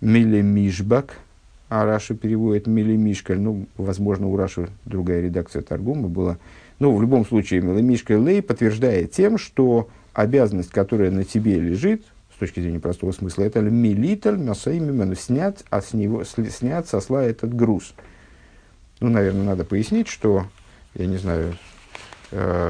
Милемишбак, 0.00 1.16
а 1.68 1.84
Раша 1.84 2.14
переводит 2.14 2.66
Милемишкаль. 2.66 3.38
Ну, 3.38 3.66
возможно, 3.76 4.26
у 4.26 4.36
Раши 4.36 4.68
другая 4.84 5.20
редакция 5.20 5.62
Таргума 5.62 6.08
была. 6.08 6.38
Ну, 6.80 6.94
в 6.94 7.00
любом 7.00 7.24
случае, 7.24 7.60
Милемишкаль 7.60 8.20
Лей 8.20 8.42
подтверждает 8.42 9.12
тем, 9.12 9.38
что 9.38 9.88
обязанность, 10.12 10.70
которая 10.70 11.12
на 11.12 11.24
тебе 11.24 11.60
лежит, 11.60 12.04
с 12.34 12.38
точки 12.40 12.58
зрения 12.58 12.80
простого 12.80 13.12
смысла, 13.12 13.44
это 13.44 13.60
милиталь 13.60 14.36
масаимимену, 14.36 15.14
снять, 15.14 15.64
а 15.70 15.80
с 15.80 15.92
него, 15.92 16.24
снять 16.24 16.88
со 16.88 17.00
сла 17.00 17.22
этот 17.22 17.54
груз. 17.54 17.94
Ну, 18.98 19.08
наверное, 19.08 19.44
надо 19.44 19.64
пояснить, 19.64 20.08
что, 20.08 20.46
я 20.94 21.06
не 21.06 21.16
знаю, 21.16 21.56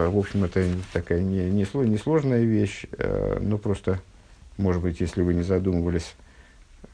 в 0.08 0.18
общем, 0.18 0.42
это 0.44 0.64
такая 0.92 1.20
не, 1.20 1.48
не, 1.48 1.64
не 1.84 1.96
вещь, 2.44 2.86
э, 2.98 3.38
но 3.40 3.58
просто, 3.58 4.00
может 4.58 4.82
быть, 4.82 5.00
если 5.00 5.22
вы 5.22 5.34
не 5.34 5.42
задумывались 5.42 6.14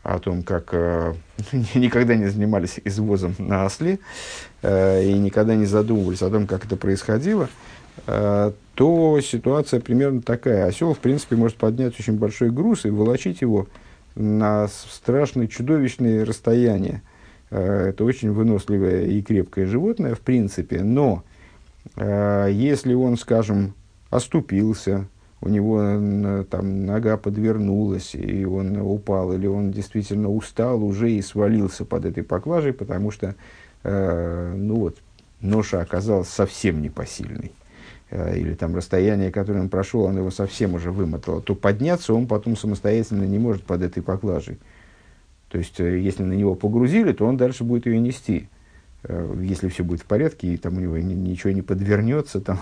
о 0.02 0.18
том, 0.18 0.42
как 0.42 0.68
э, 0.72 1.14
никогда 1.74 2.14
не 2.14 2.26
занимались 2.26 2.78
извозом 2.84 3.34
на 3.38 3.64
осле 3.64 3.98
и 4.62 5.14
никогда 5.18 5.54
не 5.54 5.64
задумывались 5.64 6.20
о 6.20 6.30
том, 6.30 6.46
как 6.46 6.66
это 6.66 6.76
происходило, 6.76 7.48
то 8.06 9.20
ситуация 9.22 9.80
примерно 9.80 10.20
такая. 10.20 10.66
Осел, 10.66 10.94
в 10.94 10.98
принципе, 10.98 11.36
может 11.36 11.56
поднять 11.56 11.98
очень 11.98 12.18
большой 12.18 12.50
груз 12.50 12.84
и 12.84 12.90
волочить 12.90 13.40
его 13.40 13.68
на 14.14 14.68
страшные, 14.68 15.48
чудовищные 15.48 16.24
расстояния. 16.24 17.02
Это 17.50 18.04
очень 18.04 18.32
выносливое 18.32 19.06
и 19.06 19.22
крепкое 19.22 19.66
животное, 19.66 20.14
в 20.14 20.20
принципе, 20.20 20.82
но 20.82 21.22
Э, 21.22 21.36
если 21.98 22.94
он, 22.94 23.16
скажем, 23.16 23.74
оступился, 24.10 25.08
у 25.40 25.48
него 25.48 26.44
там 26.50 26.86
нога 26.86 27.16
подвернулась, 27.16 28.14
и 28.14 28.44
он 28.44 28.76
упал, 28.78 29.32
или 29.32 29.46
он 29.46 29.70
действительно 29.70 30.30
устал 30.30 30.82
уже 30.82 31.12
и 31.12 31.22
свалился 31.22 31.84
под 31.84 32.04
этой 32.04 32.22
поклажей, 32.22 32.72
потому 32.72 33.10
что 33.10 33.36
э, 33.84 34.54
ну 34.56 34.76
вот, 34.76 34.98
ноша 35.40 35.80
оказалась 35.80 36.28
совсем 36.28 36.82
непосильной, 36.82 37.52
э, 38.10 38.38
или 38.38 38.54
там 38.54 38.74
расстояние, 38.74 39.30
которое 39.30 39.60
он 39.60 39.68
прошел, 39.68 40.02
он 40.02 40.16
его 40.16 40.30
совсем 40.30 40.74
уже 40.74 40.90
вымотало, 40.90 41.40
то 41.40 41.54
подняться 41.54 42.14
он 42.14 42.26
потом 42.26 42.56
самостоятельно 42.56 43.24
не 43.24 43.38
может 43.38 43.62
под 43.62 43.82
этой 43.82 44.02
поклажей. 44.02 44.58
То 45.50 45.58
есть, 45.58 45.78
э, 45.80 46.00
если 46.00 46.24
на 46.24 46.32
него 46.32 46.54
погрузили, 46.54 47.12
то 47.12 47.26
он 47.26 47.36
дальше 47.36 47.64
будет 47.64 47.86
ее 47.86 48.00
нести. 48.00 48.48
Э, 49.04 49.34
если 49.40 49.68
все 49.68 49.84
будет 49.84 50.00
в 50.00 50.04
порядке, 50.04 50.48
и 50.48 50.56
там 50.56 50.76
у 50.76 50.80
него 50.80 50.98
ничего 50.98 51.52
не 51.52 51.62
подвернется, 51.62 52.40
там, 52.40 52.60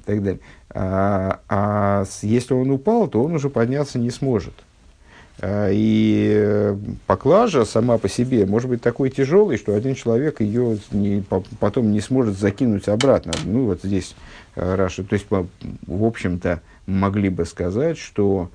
и 0.00 0.02
так 0.04 0.22
далее. 0.22 0.40
А, 0.70 1.40
а 1.48 2.04
если 2.22 2.54
он 2.54 2.70
упал, 2.70 3.08
то 3.08 3.22
он 3.22 3.34
уже 3.34 3.50
подняться 3.50 3.98
не 3.98 4.10
сможет. 4.10 4.54
А, 5.40 5.68
и 5.72 6.74
поклажа 7.06 7.64
сама 7.64 7.98
по 7.98 8.08
себе 8.08 8.46
может 8.46 8.70
быть 8.70 8.80
такой 8.80 9.10
тяжелой, 9.10 9.58
что 9.58 9.74
один 9.74 9.94
человек 9.94 10.40
ее 10.40 10.78
не, 10.92 11.24
потом 11.58 11.90
не 11.90 12.00
сможет 12.00 12.38
закинуть 12.38 12.88
обратно. 12.88 13.32
Ну, 13.44 13.64
вот 13.64 13.80
здесь 13.82 14.14
э, 14.54 14.74
Раша. 14.76 15.02
То 15.02 15.14
есть, 15.14 15.26
в 15.28 16.04
общем-то, 16.04 16.62
могли 16.86 17.28
бы 17.28 17.44
сказать, 17.44 17.98
что 17.98 18.50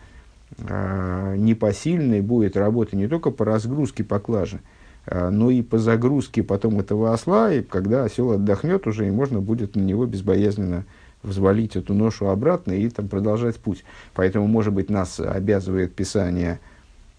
э, 0.58 1.36
непосильной 1.38 2.22
будет 2.22 2.56
работа 2.56 2.96
не 2.96 3.08
только 3.08 3.32
по 3.32 3.44
разгрузке 3.44 4.06
поклажи, 4.06 4.62
но 5.10 5.50
и 5.50 5.62
по 5.62 5.78
загрузке 5.78 6.44
потом 6.44 6.80
этого 6.80 7.14
осла, 7.14 7.52
и 7.52 7.62
когда 7.62 8.04
осел 8.04 8.32
отдохнет 8.32 8.86
уже, 8.88 9.08
и 9.08 9.12
можно 9.12 9.42
будет 9.42 9.76
на 9.76 9.82
него 9.82 10.06
безбоязненно 10.06 10.86
взвалить 11.24 11.76
эту 11.76 11.94
ношу 11.94 12.28
обратно 12.28 12.72
и 12.72 12.90
там 12.90 13.08
продолжать 13.08 13.58
путь. 13.58 13.84
Поэтому, 14.14 14.48
может 14.48 14.74
быть, 14.74 14.90
нас 14.90 15.20
обязывает 15.20 15.94
Писание 15.94 16.60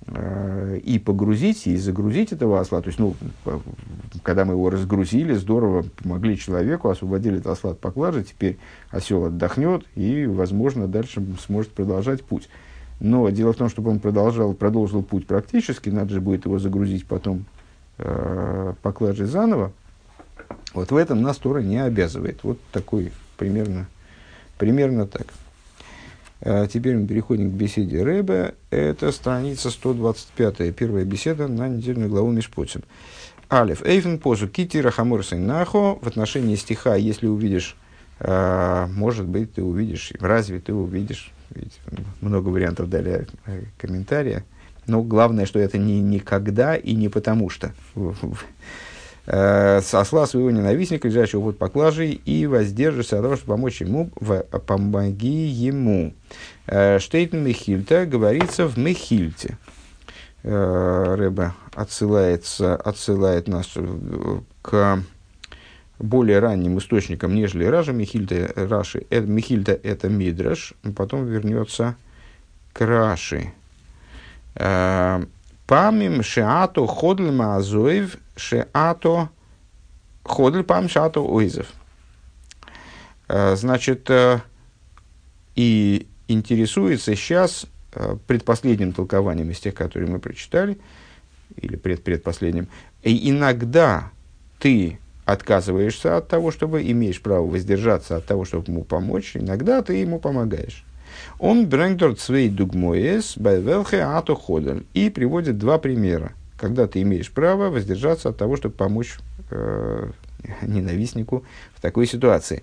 э, 0.07 0.81
и 0.83 0.99
погрузить, 0.99 1.67
и 1.67 1.77
загрузить 1.77 2.33
этого 2.33 2.61
осла. 2.61 2.81
То 2.81 2.89
есть, 2.89 2.99
ну, 2.99 3.15
когда 4.23 4.45
мы 4.45 4.55
его 4.55 4.71
разгрузили, 4.71 5.35
здорово 5.35 5.85
помогли 6.03 6.37
человеку, 6.37 6.89
освободили 6.89 7.37
этот 7.37 7.53
осла 7.53 7.73
от 7.73 7.81
поклажи, 7.81 8.25
теперь 8.25 8.59
осел 8.91 9.25
отдохнет 9.27 9.85
и, 9.95 10.27
возможно, 10.27 10.89
дальше 10.89 11.25
сможет 11.47 11.71
продолжать 11.73 12.23
путь. 12.23 12.49
Но 13.01 13.29
дело 13.31 13.53
в 13.53 13.57
том, 13.57 13.69
чтобы 13.69 13.91
он 13.91 13.99
продолжал, 13.99 14.53
продолжил 14.55 15.03
путь 15.03 15.27
практически, 15.27 15.91
надо 15.91 16.15
же 16.15 16.21
будет 16.21 16.45
его 16.45 16.59
загрузить 16.59 17.07
потом 17.07 17.47
э, 18.03 18.75
поклажей 18.83 19.27
заново, 19.27 19.73
вот 20.75 20.91
в 20.91 20.97
этом 20.97 21.23
нас 21.23 21.37
Тора 21.39 21.61
не 21.61 21.79
обязывает. 21.79 22.41
Вот 22.43 22.59
такой 22.73 23.13
примерно, 23.37 23.87
примерно 24.59 25.07
так. 25.07 25.27
А 26.45 26.67
теперь 26.67 26.97
мы 26.97 27.07
переходим 27.07 27.51
к 27.51 27.55
беседе 27.55 28.03
Рэбе. 28.03 28.55
Это 28.71 29.13
страница 29.13 29.71
125, 29.71 30.75
первая 30.75 31.05
беседа 31.05 31.47
на 31.47 31.69
недельную 31.69 32.11
главу 32.11 32.31
Мишпоцим. 32.33 32.83
Алиф. 33.51 33.83
Эйфен 33.85 34.19
позу 34.19 34.49
кити 34.49 34.79
рахамор 34.79 35.23
нахо. 35.33 35.99
В 36.01 36.09
отношении 36.09 36.57
стиха, 36.57 36.97
если 36.97 37.27
увидишь, 37.27 37.77
э, 38.19 38.87
может 38.91 39.27
быть, 39.27 39.55
ты 39.55 39.63
увидишь, 39.63 40.13
разве 40.19 40.59
ты 40.59 40.73
увидишь, 40.73 41.33
ведь 41.51 41.79
много 42.21 42.49
вариантов 42.49 42.89
дали 42.89 43.27
э, 43.47 43.63
комментария, 43.79 44.45
но 44.87 45.03
главное, 45.03 45.47
что 45.47 45.59
это 45.59 45.79
не 45.79 46.01
никогда 46.01 46.77
и 46.77 46.95
не 46.95 47.09
потому 47.09 47.51
что. 47.51 47.73
э, 49.27 49.81
осла 49.93 50.27
своего 50.27 50.51
ненавистника, 50.51 51.09
лежащего 51.09 51.47
под 51.47 51.59
поклажей, 51.59 52.13
и 52.13 52.47
воздержишься 52.47 53.17
от 53.17 53.23
того, 53.23 53.37
чтобы 53.37 53.55
помочь 53.55 53.81
ему, 53.81 54.11
в, 54.17 54.43
помоги 54.43 55.47
ему. 55.47 56.15
Э, 56.67 56.99
Штейтен 56.99 57.45
Мехильта 57.45 58.07
говорится 58.07 58.67
в 58.67 58.79
Мехильте. 58.79 59.59
Э, 60.43 61.15
Рэба 61.17 61.55
отсылается, 61.75 62.75
отсылает 62.75 63.47
нас 63.47 63.73
э, 63.77 64.41
к 64.61 65.03
более 66.03 66.41
ранним 66.41 66.79
источникам, 66.79 67.35
нежели 67.35 67.65
Ража, 67.65 67.93
Михильта, 67.93 68.53
Раши, 68.57 69.07
э, 69.09 69.21
Михильта 69.21 69.73
это 69.73 70.09
Мидраш, 70.09 70.75
потом 70.97 71.27
вернется 71.27 71.97
к 72.73 72.85
Раши. 72.85 73.53
Э, 74.55 75.25
Памим 75.67 76.23
шеато 76.23 76.87
ходль 76.87 77.31
маазоев 77.31 78.17
шеато 78.37 79.31
ходль 80.23 80.63
пам 80.65 80.89
шеато 80.89 81.21
ойзев. 81.21 81.67
Э, 83.29 83.57
значит, 83.57 84.11
э, 84.11 84.41
и 85.55 86.09
интересуется 86.29 87.15
сейчас 87.15 87.67
предпоследним 88.27 88.93
толкованием 88.93 89.51
из 89.51 89.61
тех, 89.61 89.75
которые 89.75 90.11
мы 90.11 90.19
прочитали, 90.19 90.79
или 91.57 91.77
пред 91.77 92.03
предпоследним. 92.03 92.69
И 93.03 93.31
иногда 93.31 94.11
ты 94.59 94.99
отказываешься 95.27 96.17
от 96.17 96.29
того, 96.29 96.51
чтобы 96.51 96.83
имеешь 96.83 97.21
право 97.21 97.47
воздержаться 97.47 98.17
от 98.17 98.25
того, 98.27 98.45
чтобы 98.45 98.67
ему 98.69 98.85
помочь, 98.85 99.37
иногда 99.37 99.83
ты 99.83 99.95
ему 99.95 100.19
помогаешь. 100.19 100.85
Он 101.43 101.67
брендорт 101.67 102.21
свей 102.21 102.49
дугмоес 102.49 103.37
байвелхе 103.37 104.03
ато 104.03 104.37
ходер. 104.37 104.85
И 104.95 105.11
приводит 105.11 105.59
два 105.59 105.77
примера, 105.79 106.35
когда 106.57 106.87
ты 106.87 107.03
имеешь 107.03 107.33
право 107.33 107.69
воздержаться 107.69 108.29
от 108.29 108.37
того, 108.37 108.57
чтобы 108.57 108.77
помочь 108.77 109.19
э, 109.51 110.11
ненавистнику 110.63 111.45
в 111.75 111.81
такой 111.81 112.07
ситуации. 112.07 112.63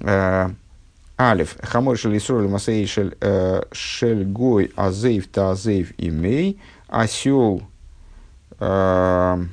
Э, 0.00 0.50
Алиф. 1.18 1.56
Хамор 1.62 1.96
шель 1.96 2.18
Исроль 2.18 2.46
Масей 2.46 2.84
шель 2.84 3.16
э, 3.22 4.24
гой 4.24 4.70
азейв 4.76 5.26
та 5.28 5.52
азейв 5.52 5.94
имей. 5.96 6.60
Осел 6.88 7.62
э, 8.58 9.44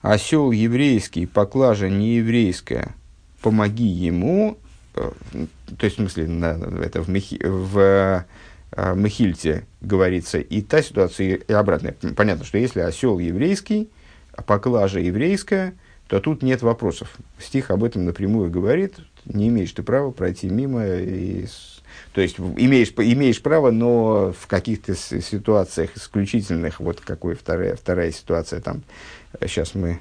осел 0.00 0.52
еврейский, 0.52 1.26
поклажа 1.26 1.88
нееврейская, 1.88 2.94
помоги 3.42 3.88
ему, 3.88 4.58
то 4.96 5.84
есть, 5.84 5.96
в 5.96 6.00
смысле, 6.00 6.26
на, 6.26 6.58
это 6.82 7.02
в, 7.02 7.08
Мехи, 7.08 7.40
в 7.44 8.24
э, 8.72 8.94
Мехильте 8.94 9.66
говорится, 9.80 10.38
и 10.38 10.62
та 10.62 10.82
ситуация, 10.82 11.36
и 11.36 11.52
обратная. 11.52 11.94
Понятно, 12.16 12.44
что 12.44 12.58
если 12.58 12.80
осел 12.80 13.18
еврейский, 13.18 13.90
а 14.32 14.42
поклажа 14.42 15.00
еврейская, 15.00 15.74
то 16.08 16.20
тут 16.20 16.42
нет 16.42 16.62
вопросов. 16.62 17.16
Стих 17.38 17.70
об 17.70 17.84
этом 17.84 18.04
напрямую 18.04 18.50
говорит, 18.50 18.94
не 19.24 19.48
имеешь 19.48 19.72
ты 19.72 19.82
права 19.82 20.10
пройти 20.10 20.48
мимо. 20.48 20.86
И, 20.86 21.46
то 22.12 22.20
есть, 22.20 22.38
имеешь, 22.38 22.92
имеешь 22.96 23.42
право, 23.42 23.70
но 23.70 24.32
в 24.32 24.46
каких-то 24.46 24.94
ситуациях 24.94 25.90
исключительных, 25.96 26.80
вот 26.80 27.00
какой 27.00 27.34
вторая, 27.34 27.76
вторая 27.76 28.12
ситуация 28.12 28.60
там, 28.60 28.82
Сейчас 29.40 29.74
мы, 29.74 29.98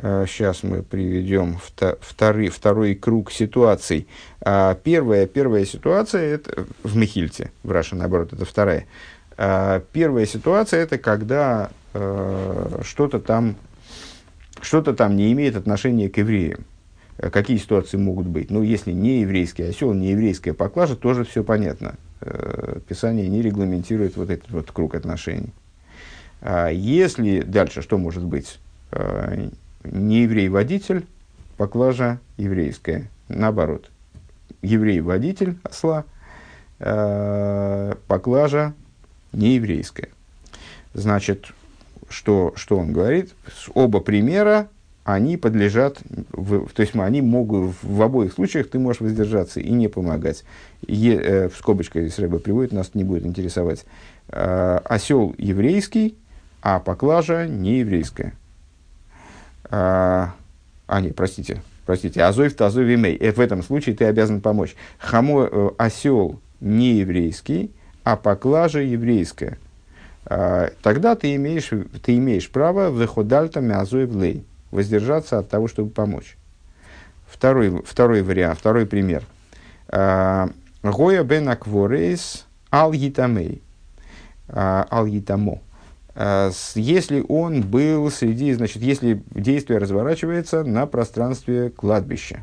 сейчас 0.00 0.64
э, 0.64 0.66
мы 0.66 0.82
приведем 0.82 1.58
второй, 2.00 2.48
второй 2.48 2.94
круг 2.94 3.30
ситуаций. 3.30 4.08
А 4.40 4.74
первая, 4.74 5.26
первая 5.26 5.64
ситуация 5.64 6.34
это 6.34 6.66
в 6.82 6.96
Михильте, 6.96 7.50
в 7.62 7.70
Раше, 7.70 7.94
наоборот, 7.94 8.32
это 8.32 8.44
вторая. 8.44 8.86
А 9.36 9.82
первая 9.92 10.26
ситуация 10.26 10.80
это 10.80 10.98
когда 10.98 11.70
э, 11.94 12.80
что-то 12.84 13.20
там 13.20 13.56
что-то 14.60 14.94
там 14.94 15.16
не 15.16 15.32
имеет 15.32 15.56
отношения 15.56 16.08
к 16.08 16.18
евреям. 16.18 16.64
Э, 17.18 17.30
какие 17.30 17.58
ситуации 17.58 17.96
могут 17.96 18.26
быть? 18.26 18.50
Ну, 18.50 18.62
если 18.62 18.92
не 18.92 19.20
еврейский 19.20 19.64
осел, 19.64 19.92
не 19.92 20.10
еврейская 20.10 20.54
поклажа, 20.54 20.96
тоже 20.96 21.24
все 21.24 21.44
понятно. 21.44 21.96
Писание 22.86 23.26
не 23.26 23.42
регламентирует 23.42 24.16
вот 24.16 24.30
этот 24.30 24.48
вот 24.52 24.70
круг 24.70 24.94
отношений. 24.94 25.52
А 26.40 26.68
если 26.68 27.40
дальше, 27.40 27.82
что 27.82 27.98
может 27.98 28.22
быть? 28.22 28.60
Не 29.84 30.22
еврей-водитель, 30.22 31.06
поклажа 31.56 32.20
еврейская. 32.36 33.08
Наоборот, 33.28 33.90
еврей-водитель 34.62 35.58
осла, 35.62 36.04
а, 36.78 37.96
поклажа 38.06 38.74
нееврейская. 39.32 40.08
Значит, 40.94 41.52
что, 42.08 42.52
что 42.56 42.78
он 42.78 42.92
говорит? 42.92 43.32
Оба 43.74 44.00
примера, 44.00 44.68
они 45.04 45.36
подлежат, 45.36 45.98
в, 46.30 46.68
то 46.68 46.82
есть 46.82 46.94
они 46.94 47.22
могут, 47.22 47.74
в 47.82 48.02
обоих 48.02 48.32
случаях 48.32 48.68
ты 48.68 48.78
можешь 48.78 49.00
воздержаться 49.00 49.60
и 49.60 49.70
не 49.70 49.88
помогать. 49.88 50.44
Е, 50.86 51.14
э, 51.16 51.48
в 51.48 51.56
скобочках, 51.56 52.02
если 52.04 52.22
рыба 52.22 52.38
приводит, 52.38 52.72
нас 52.72 52.94
не 52.94 53.02
будет 53.04 53.26
интересовать. 53.26 53.84
Э, 54.28 54.80
осел 54.84 55.34
еврейский, 55.38 56.16
а 56.62 56.78
поклажа 56.78 57.48
не 57.48 57.78
еврейская. 57.78 58.34
А, 59.72 60.34
а 60.86 61.00
не, 61.00 61.12
простите, 61.12 61.62
простите, 61.86 62.22
азойв 62.22 62.54
тазой 62.54 62.84
вимей. 62.84 63.16
В 63.18 63.40
этом 63.40 63.62
случае 63.62 63.96
ты 63.96 64.04
обязан 64.04 64.42
помочь. 64.42 64.76
Хамо, 64.98 65.48
э, 65.50 65.70
осел 65.78 66.38
не 66.60 66.96
еврейский, 66.96 67.70
а 68.04 68.16
поклажа 68.16 68.80
еврейская. 68.80 69.56
А, 70.26 70.70
тогда 70.82 71.14
ты 71.14 71.34
имеешь, 71.36 71.70
ты 72.02 72.18
имеешь 72.18 72.50
право 72.50 72.90
выходальта 72.90 73.62
мязоев 73.62 74.14
лей, 74.14 74.44
воздержаться 74.70 75.38
от 75.38 75.48
того, 75.48 75.68
чтобы 75.68 75.90
помочь. 75.90 76.36
Второй, 77.26 77.82
второй 77.86 78.20
вариант, 78.20 78.58
второй 78.58 78.84
пример. 78.84 79.22
А, 79.88 80.50
Гоя 80.82 81.24
бен 81.24 81.48
акворейс 81.48 82.44
ал 82.70 82.92
гитамей. 82.92 83.62
А, 86.14 86.50
если 86.74 87.24
он 87.28 87.62
был 87.62 88.10
среди, 88.10 88.52
значит, 88.52 88.82
если 88.82 89.22
действие 89.30 89.78
разворачивается 89.78 90.64
на 90.64 90.86
пространстве 90.86 91.70
кладбища. 91.70 92.42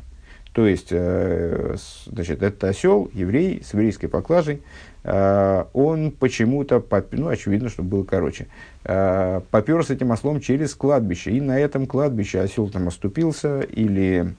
То 0.52 0.66
есть, 0.66 0.88
э, 0.90 1.76
значит, 2.06 2.42
этот 2.42 2.64
осел, 2.64 3.08
еврей, 3.14 3.62
с 3.64 3.72
еврейской 3.72 4.08
поклажей, 4.08 4.62
а, 5.04 5.68
он 5.72 6.10
почему-то, 6.10 6.84
ну, 7.12 7.28
очевидно, 7.28 7.68
что 7.68 7.82
был 7.82 8.04
короче, 8.04 8.48
а, 8.84 9.42
попер 9.50 9.84
с 9.84 9.90
этим 9.90 10.10
ослом 10.10 10.40
через 10.40 10.74
кладбище. 10.74 11.30
И 11.30 11.40
на 11.40 11.58
этом 11.58 11.86
кладбище 11.86 12.40
осел 12.40 12.68
там 12.68 12.88
оступился 12.88 13.60
или 13.60 14.34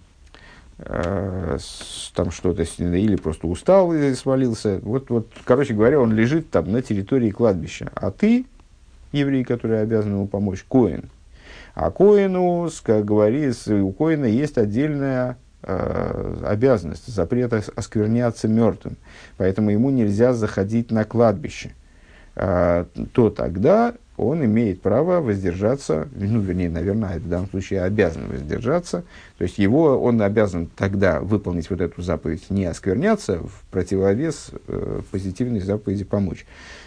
там 2.15 2.31
что-то, 2.31 2.63
или 2.63 3.15
просто 3.15 3.45
устал 3.45 3.93
и 3.93 4.15
свалился. 4.15 4.79
Вот, 4.81 5.11
вот, 5.11 5.27
короче 5.45 5.75
говоря, 5.75 5.99
он 5.99 6.11
лежит 6.11 6.49
там 6.49 6.71
на 6.71 6.81
территории 6.81 7.29
кладбища. 7.29 7.91
А 7.93 8.09
ты, 8.09 8.45
еврей, 9.11 9.43
который 9.43 9.81
обязан 9.81 10.13
ему 10.13 10.27
помочь, 10.27 10.63
Коин. 10.67 11.09
А 11.73 11.91
Коину, 11.91 12.69
как 12.83 13.05
говорится, 13.05 13.75
у 13.75 13.91
Коина 13.91 14.25
есть 14.25 14.57
отдельная 14.57 15.37
э, 15.63 16.35
обязанность, 16.45 17.07
запрет 17.07 17.53
оскверняться 17.53 18.47
мертвым. 18.47 18.97
Поэтому 19.37 19.71
ему 19.71 19.89
нельзя 19.89 20.33
заходить 20.33 20.91
на 20.91 21.05
кладбище. 21.05 21.71
Э, 22.35 22.85
то 23.13 23.29
тогда 23.29 23.93
он 24.17 24.45
имеет 24.45 24.81
право 24.81 25.19
воздержаться, 25.19 26.07
ну, 26.13 26.41
вернее, 26.41 26.69
наверное, 26.69 27.17
в 27.17 27.27
данном 27.27 27.49
случае 27.49 27.81
обязан 27.81 28.27
воздержаться. 28.27 29.03
То 29.37 29.43
есть 29.43 29.57
его, 29.57 29.99
он 29.99 30.21
обязан 30.21 30.67
тогда 30.67 31.21
выполнить 31.21 31.69
вот 31.69 31.81
эту 31.81 32.01
заповедь 32.01 32.49
не 32.49 32.65
оскверняться 32.65 33.39
в 33.39 33.63
противовес 33.71 34.51
э, 34.67 35.01
позитивной 35.09 35.61
заповеди 35.61 36.03
помочь. 36.03 36.45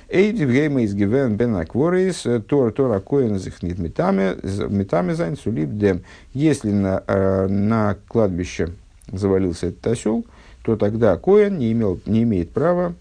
Эйди 0.09 0.45
гейма 0.45 0.83
из 0.83 0.95
гивен 0.95 1.37
бен 1.37 1.57
акворис, 1.57 2.27
э, 2.27 2.41
тор 2.41 2.73
тора 2.73 3.01
коин 3.01 3.39
захнит 3.39 3.79
метами, 3.79 4.37
метами 4.69 5.13
зайн 5.13 5.37
сулип 5.37 5.71
дем. 5.71 6.03
Если 6.35 6.71
на, 6.71 7.03
э, 7.07 7.47
на 7.49 7.97
кладбище 8.09 8.71
завалился 9.11 9.69
этот 9.69 9.87
осел, 9.87 10.25
то 10.63 10.77
тогда 10.77 11.17
коин 11.17 11.59
не, 11.59 11.73
имел, 11.73 12.01
не 12.07 12.23
имеет 12.23 12.51
права 12.51 12.95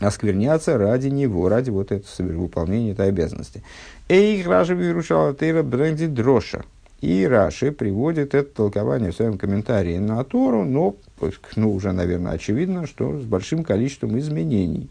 оскверняться 0.00 0.76
ради 0.76 1.08
него, 1.08 1.48
ради 1.48 1.70
вот 1.70 1.92
этого 1.92 2.32
выполнения 2.32 2.92
этой 2.92 3.08
обязанности. 3.08 3.62
Эй, 4.08 4.42
Раши 4.44 4.74
вирушала 4.74 5.34
тейра 5.34 5.62
бренди 5.62 6.06
дроша. 6.06 6.62
И 7.00 7.26
Раши 7.26 7.72
приводит 7.72 8.34
это 8.34 8.48
толкование 8.54 9.10
в 9.10 9.16
своем 9.16 9.36
комментарии 9.36 9.98
на 9.98 10.22
Тору, 10.22 10.64
но 10.64 10.94
ну, 11.56 11.72
уже, 11.72 11.92
наверное, 11.92 12.32
очевидно, 12.32 12.86
что 12.86 13.18
с 13.18 13.22
большим 13.22 13.64
количеством 13.64 14.18
изменений. 14.18 14.88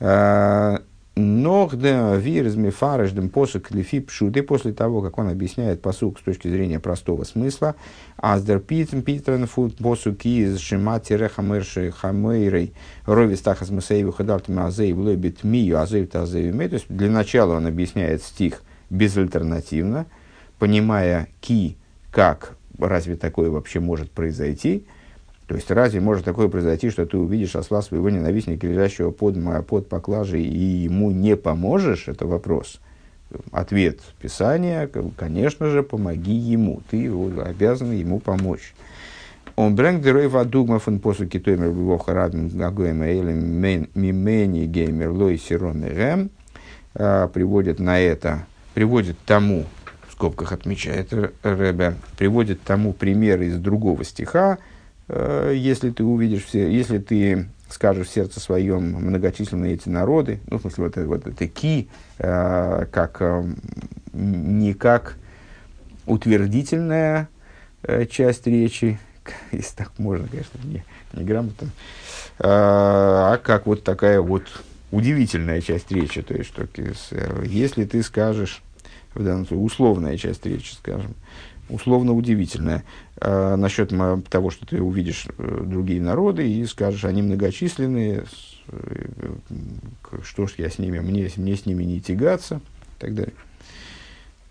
Э, 0.00 0.78
Ногда 1.18 2.14
вирзми 2.16 2.68
фареждем 2.68 3.30
посук 3.30 3.70
лифи 3.70 4.00
после 4.00 4.74
того, 4.74 5.00
как 5.00 5.16
он 5.16 5.30
объясняет 5.30 5.80
посук 5.80 6.18
с 6.18 6.22
точки 6.22 6.46
зрения 6.48 6.78
простого 6.78 7.24
смысла, 7.24 7.74
аздер 8.18 8.60
питм 8.60 9.00
питрен 9.00 9.46
фут 9.46 9.78
посук 9.78 10.26
из 10.26 10.58
шимати 10.58 11.14
рехамерши 11.14 11.90
хамейрей 11.90 12.74
рови 13.06 13.34
стахас 13.34 13.70
масееву 13.70 14.12
хадартами 14.12 14.66
азеев 14.66 14.98
лебит 14.98 15.42
мию 15.42 15.80
азеев 15.80 16.10
тазеев 16.10 16.54
То 16.54 16.74
есть 16.74 16.86
для 16.90 17.10
начала 17.10 17.54
он 17.54 17.66
объясняет 17.66 18.22
стих 18.22 18.60
безальтернативно, 18.90 20.04
понимая 20.58 21.28
ки 21.40 21.78
как, 22.10 22.58
разве 22.78 23.16
такое 23.16 23.48
вообще 23.48 23.80
может 23.80 24.10
произойти, 24.10 24.84
то 25.46 25.54
есть 25.54 25.70
разве 25.70 26.00
может 26.00 26.24
такое 26.24 26.48
произойти, 26.48 26.90
что 26.90 27.06
ты 27.06 27.16
увидишь 27.16 27.54
осла 27.54 27.80
своего 27.80 28.10
ненавистника, 28.10 28.66
лежащего 28.66 29.12
под, 29.12 29.36
под 29.66 29.88
поклажей, 29.88 30.42
и 30.42 30.58
ему 30.58 31.12
не 31.12 31.36
поможешь? 31.36 32.08
Это 32.08 32.26
вопрос. 32.26 32.80
Ответ 33.52 34.00
Писания, 34.20 34.90
конечно 35.16 35.68
же, 35.68 35.82
помоги 35.82 36.34
ему. 36.34 36.80
Ты 36.90 37.10
обязан 37.40 37.92
ему 37.92 38.18
помочь. 38.18 38.74
Он 39.54 39.74
бренг 39.74 40.02
дерой 40.02 40.28
вадугма 40.28 40.78
фон 40.78 41.00
посуки 41.00 41.38
тоймер 41.38 41.70
бивоха 41.70 42.12
радм 42.12 42.48
гагоема 42.48 43.08
или 43.08 43.32
мимени 43.94 44.66
геймер 44.66 45.10
лой 45.10 45.38
сиромерем 45.38 46.30
а, 46.94 47.28
приводит 47.28 47.78
на 47.78 47.98
это, 47.98 48.46
приводит 48.74 49.16
тому, 49.24 49.64
в 50.08 50.12
скобках 50.12 50.52
отмечает 50.52 51.10
Ребе, 51.42 51.94
приводит 52.18 52.62
тому 52.62 52.92
пример 52.92 53.40
из 53.40 53.56
другого 53.56 54.04
стиха, 54.04 54.58
если 55.08 55.90
ты 55.90 56.02
увидишь 56.02 56.44
все, 56.44 56.70
если 56.70 56.98
ты 56.98 57.48
скажешь 57.68 58.08
в 58.08 58.12
сердце 58.12 58.40
своем 58.40 58.92
многочисленные 58.92 59.74
эти 59.74 59.88
народы, 59.88 60.40
ну, 60.48 60.58
в 60.58 60.62
смысле, 60.62 60.84
вот, 60.84 60.96
вот 60.96 61.26
это 61.26 61.48
ки, 61.48 61.88
э, 62.18 62.86
как, 62.90 63.16
э, 63.20 63.44
не 64.12 64.74
как 64.74 65.16
утвердительная 66.06 67.28
э, 67.82 68.06
часть 68.06 68.46
речи, 68.46 68.98
если 69.52 69.76
так 69.76 69.92
можно, 69.98 70.28
конечно, 70.28 70.58
не, 70.64 70.84
не 71.12 71.24
грамотно, 71.24 71.68
а, 72.38 73.34
а 73.34 73.38
как 73.38 73.66
вот 73.66 73.82
такая 73.82 74.20
вот 74.20 74.44
удивительная 74.92 75.60
часть 75.60 75.90
речи. 75.90 76.22
То 76.22 76.34
есть, 76.34 76.50
что, 76.50 76.66
если 77.44 77.84
ты 77.84 78.02
скажешь, 78.02 78.62
в 79.14 79.24
данном 79.24 79.46
случае, 79.46 79.64
условная 79.64 80.16
часть 80.16 80.44
речи, 80.46 80.74
скажем, 80.74 81.14
условно 81.68 82.12
удивительная, 82.12 82.84
э, 83.20 83.56
насчет 83.56 83.92
того, 84.28 84.50
что 84.50 84.66
ты 84.66 84.80
увидишь 84.80 85.26
э, 85.38 85.62
другие 85.64 86.00
народы 86.00 86.48
и 86.48 86.64
скажешь, 86.66 87.04
они 87.04 87.22
многочисленные, 87.22 88.24
э, 88.68 89.06
что 90.22 90.46
ж 90.46 90.54
я 90.58 90.70
с 90.70 90.78
ними, 90.78 90.98
мне, 90.98 91.30
мне 91.36 91.56
с 91.56 91.66
ними 91.66 91.84
не 91.84 92.00
тягаться 92.00 92.56
и 92.56 93.00
так 93.00 93.14
далее 93.14 93.34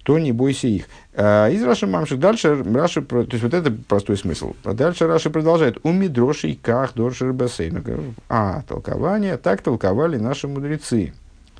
то 0.05 0.19
не 0.19 0.31
бойся 0.31 0.67
их. 0.67 0.85
А, 1.15 1.49
из 1.49 1.63
Раши 1.63 1.87
Мамшик 1.87 2.19
дальше 2.19 2.63
Раши, 2.63 3.01
то 3.01 3.21
есть 3.21 3.41
вот 3.41 3.55
это 3.55 3.71
простой 3.71 4.17
смысл. 4.17 4.53
А 4.63 4.73
дальше 4.73 5.07
Раши 5.07 5.31
продолжает. 5.31 5.79
У 5.81 5.91
Мидроши 5.91 6.55
ках 6.61 6.93
доршер 6.93 7.33
бассейн. 7.33 7.83
А, 8.29 8.61
толкование, 8.67 9.37
так 9.37 9.63
толковали 9.63 10.17
наши 10.17 10.47
мудрецы, 10.47 11.13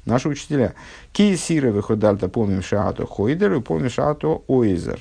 наши 0.05 0.29
учителя. 0.29 0.75
Ки 1.11 1.35
сира 1.35 1.71
выходальта 1.71 2.29
помним 2.29 2.61
шаато 2.61 3.07
хойдер 3.07 3.61
помним 3.61 3.89
шаато 3.89 4.43
ойзер. 4.47 4.99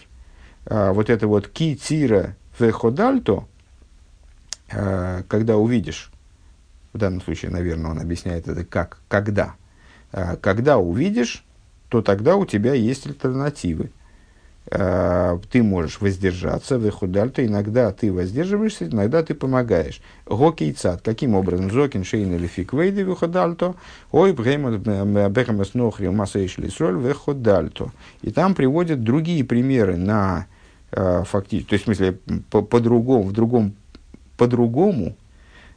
А, 0.67 0.93
вот 0.93 1.11
это 1.11 1.27
вот 1.27 1.49
ки 1.49 1.77
тира 1.77 2.37
выходальто, 2.59 3.45
когда 5.29 5.57
увидишь, 5.57 6.11
в 6.93 6.99
данном 6.99 7.21
случае, 7.21 7.51
наверное, 7.51 7.91
он 7.91 8.01
объясняет 8.01 8.49
это 8.49 8.65
как, 8.65 8.99
когда. 9.09 9.55
Когда 10.41 10.79
увидишь, 10.79 11.45
то 11.89 12.03
тогда 12.03 12.37
у 12.37 12.47
тебя 12.47 12.75
есть 12.75 13.07
альтернативы. 13.07 13.91
А, 14.71 15.39
ты 15.51 15.63
можешь 15.63 16.01
воздержаться, 16.01 16.79
выхудальто, 16.79 17.45
иногда 17.45 17.93
ты 17.93 18.11
воздерживаешься, 18.13 18.87
иногда 18.87 19.23
ты 19.23 19.35
помогаешь. 19.35 20.01
Гоки 20.27 20.65
и 20.65 20.73
цад. 20.73 21.03
Каким 21.03 21.35
образом? 21.35 21.71
Зокин 21.71 22.03
шейн 22.03 22.35
или 22.35 22.47
фиквейды 22.47 23.05
выхудальто, 23.05 23.75
ой, 24.11 24.33
бехамас 24.33 25.75
нохри 25.75 26.09
масаиш 26.09 26.57
лисроль 26.59 26.97
выхудальто. 26.97 27.93
И 28.23 28.31
там 28.31 28.55
приводят 28.55 29.05
другие 29.05 29.45
примеры 29.45 29.97
на 29.97 30.39
а, 30.39 30.47
фактически, 30.95 31.69
то 31.69 31.75
есть, 31.75 31.85
в 31.85 31.87
смысле, 31.87 32.19
по-другому, 32.51 33.25
по 33.25 33.29
в 33.29 33.33
другом, 33.33 33.75
по-другому, 34.37 35.17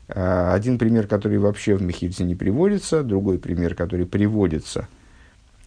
а, 0.10 0.54
один 0.54 0.78
пример, 0.78 1.08
который 1.08 1.38
вообще 1.38 1.76
в 1.76 1.82
Мехильце 1.82 2.24
не 2.24 2.36
приводится, 2.36 3.04
другой 3.04 3.40
пример, 3.40 3.76
который 3.76 4.06
приводится– 4.06 4.88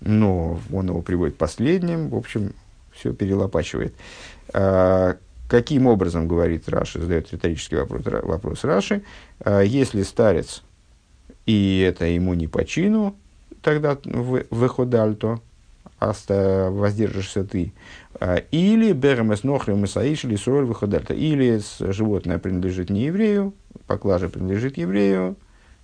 но 0.00 0.58
он 0.72 0.88
его 0.88 1.02
приводит 1.02 1.36
последним, 1.36 2.08
в 2.08 2.16
общем, 2.16 2.54
все 2.92 3.12
перелопачивает. 3.12 3.94
А, 4.52 5.16
каким 5.48 5.86
образом, 5.86 6.26
говорит 6.26 6.68
Раши, 6.68 7.00
задает 7.00 7.32
риторический 7.32 7.76
вопрос, 7.76 8.02
вопрос 8.04 8.64
Раши, 8.64 9.02
если 9.44 10.02
старец, 10.02 10.62
и 11.46 11.84
это 11.86 12.06
ему 12.06 12.34
не 12.34 12.46
по 12.46 12.64
чину, 12.64 13.16
тогда 13.62 13.98
выходальто, 14.04 15.40
воздержишься 16.00 17.44
ты, 17.44 17.72
а, 18.18 18.36
или 18.36 18.92
беремес 18.92 19.44
нохрем 19.44 19.86
саиш 19.86 20.24
или 20.24 20.36
сроль 20.36 20.64
выходальто, 20.64 21.14
или 21.14 21.60
животное 21.80 22.38
принадлежит 22.38 22.90
не 22.90 23.04
еврею, 23.04 23.54
поклажа 23.86 24.28
принадлежит 24.28 24.78
еврею, 24.78 25.36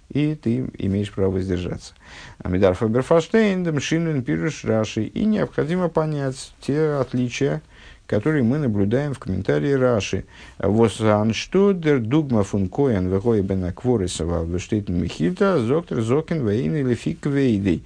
и 0.08 0.34
ты 0.34 0.68
имеешь 0.78 1.12
право 1.12 1.32
воздержаться. 1.32 1.94
Амидар 2.38 2.74
Фаберфаштейн, 2.74 3.64
Демшинен, 3.64 4.22
Пируш, 4.22 4.64
Раши. 4.64 5.04
И 5.04 5.24
необходимо 5.24 5.88
понять 5.88 6.52
те 6.60 6.92
отличия, 7.00 7.60
которые 8.06 8.44
мы 8.44 8.58
наблюдаем 8.58 9.14
в 9.14 9.18
комментарии 9.18 9.72
Раши. 9.72 10.24
Восан 10.58 11.34
штудер 11.34 11.98
дугма 11.98 12.44
фун 12.44 12.68
коэн 12.68 13.08
вегой 13.08 13.42
бена 13.42 13.72
кворисова 13.72 14.44
вештейтен 14.44 15.02
михильта 15.02 15.58
зоктер 15.58 16.00
зокен 16.00 16.46
вейн 16.46 16.76
или 16.76 16.94
фик 16.94 17.26
вейдей. 17.26 17.84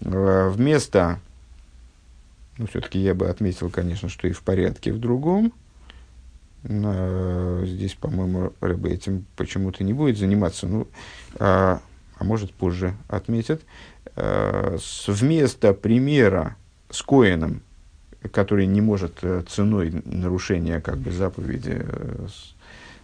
Вместо, 0.00 1.18
ну, 2.58 2.66
все-таки 2.66 2.98
я 2.98 3.14
бы 3.14 3.28
отметил, 3.28 3.70
конечно, 3.70 4.08
что 4.08 4.28
и 4.28 4.32
в 4.32 4.42
порядке 4.42 4.92
в 4.92 4.98
другом, 4.98 5.52
Здесь, 6.68 7.94
по-моему, 7.94 8.52
рыба 8.60 8.88
этим 8.88 9.24
почему-то 9.36 9.84
не 9.84 9.92
будет 9.92 10.18
заниматься. 10.18 10.66
Ну, 10.66 10.88
а, 11.38 11.80
а 12.18 12.24
может 12.24 12.52
позже 12.52 12.96
отметят. 13.08 13.62
А, 14.16 14.76
вместо 15.06 15.72
примера 15.74 16.56
с 16.90 17.02
Коином, 17.02 17.62
который 18.32 18.66
не 18.66 18.80
может 18.80 19.18
э, 19.22 19.44
ценой 19.48 20.02
нарушения 20.04 20.80
как 20.80 20.98
бы, 20.98 21.12
заповеди 21.12 21.76
э, 21.78 22.26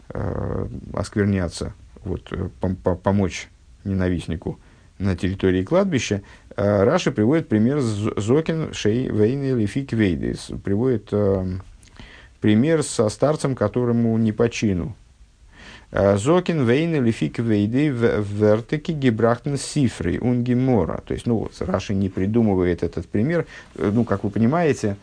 а, 0.09 0.69
оскверняться, 0.95 1.75
вот, 2.03 2.27
э, 2.33 2.49
пом- 2.61 2.97
помочь 2.97 3.49
ненавистнику 3.85 4.59
на 4.99 5.17
территории 5.17 5.63
кладбища, 5.63 6.23
Раши 6.57 7.13
приводит 7.13 7.49
пример 7.49 7.81
Зокин 7.81 8.73
Шей 8.73 9.09
Вейн 9.09 9.43
или 9.43 9.67
Фик 9.67 9.93
Вейдис. 9.93 10.51
Приводит 10.65 11.13
пример 12.41 12.83
со 12.83 13.09
старцем, 13.09 13.55
которому 13.55 14.19
не 14.19 14.33
по 14.33 14.51
чину. 14.51 14.95
Э, 15.93 16.17
Зокин 16.17 16.67
вейн 16.67 16.95
или 16.95 17.11
фик 17.11 17.39
вейды 17.39 17.93
в 17.93 18.27
вертеке 18.27 18.95
гебрахтен 18.95 19.59
сифры 19.59 20.19
унгемора. 20.19 21.03
То 21.07 21.15
есть, 21.15 21.27
ну, 21.27 21.37
вот, 21.37 21.53
Раши 21.61 21.95
не 21.95 22.09
придумывает 22.09 22.83
этот 22.83 23.07
пример. 23.07 23.47
Э, 23.77 23.91
ну, 23.93 24.05
как 24.05 24.25
вы 24.25 24.31
понимаете, 24.31 24.97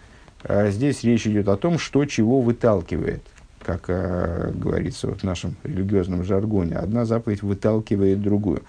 э, 0.44 0.72
здесь 0.72 1.04
речь 1.04 1.28
идет 1.28 1.48
о 1.48 1.58
том, 1.58 1.78
что 1.78 2.06
чего 2.06 2.42
выталкивает. 2.42 3.22
Как 3.64 3.86
э, 3.88 4.52
говорится 4.54 5.08
вот 5.08 5.20
в 5.20 5.24
нашем 5.24 5.56
религиозном 5.64 6.24
жаргоне. 6.24 6.76
Одна 6.76 7.06
заповедь 7.06 7.44
выталкивает 7.44 8.20
другую. 8.22 8.64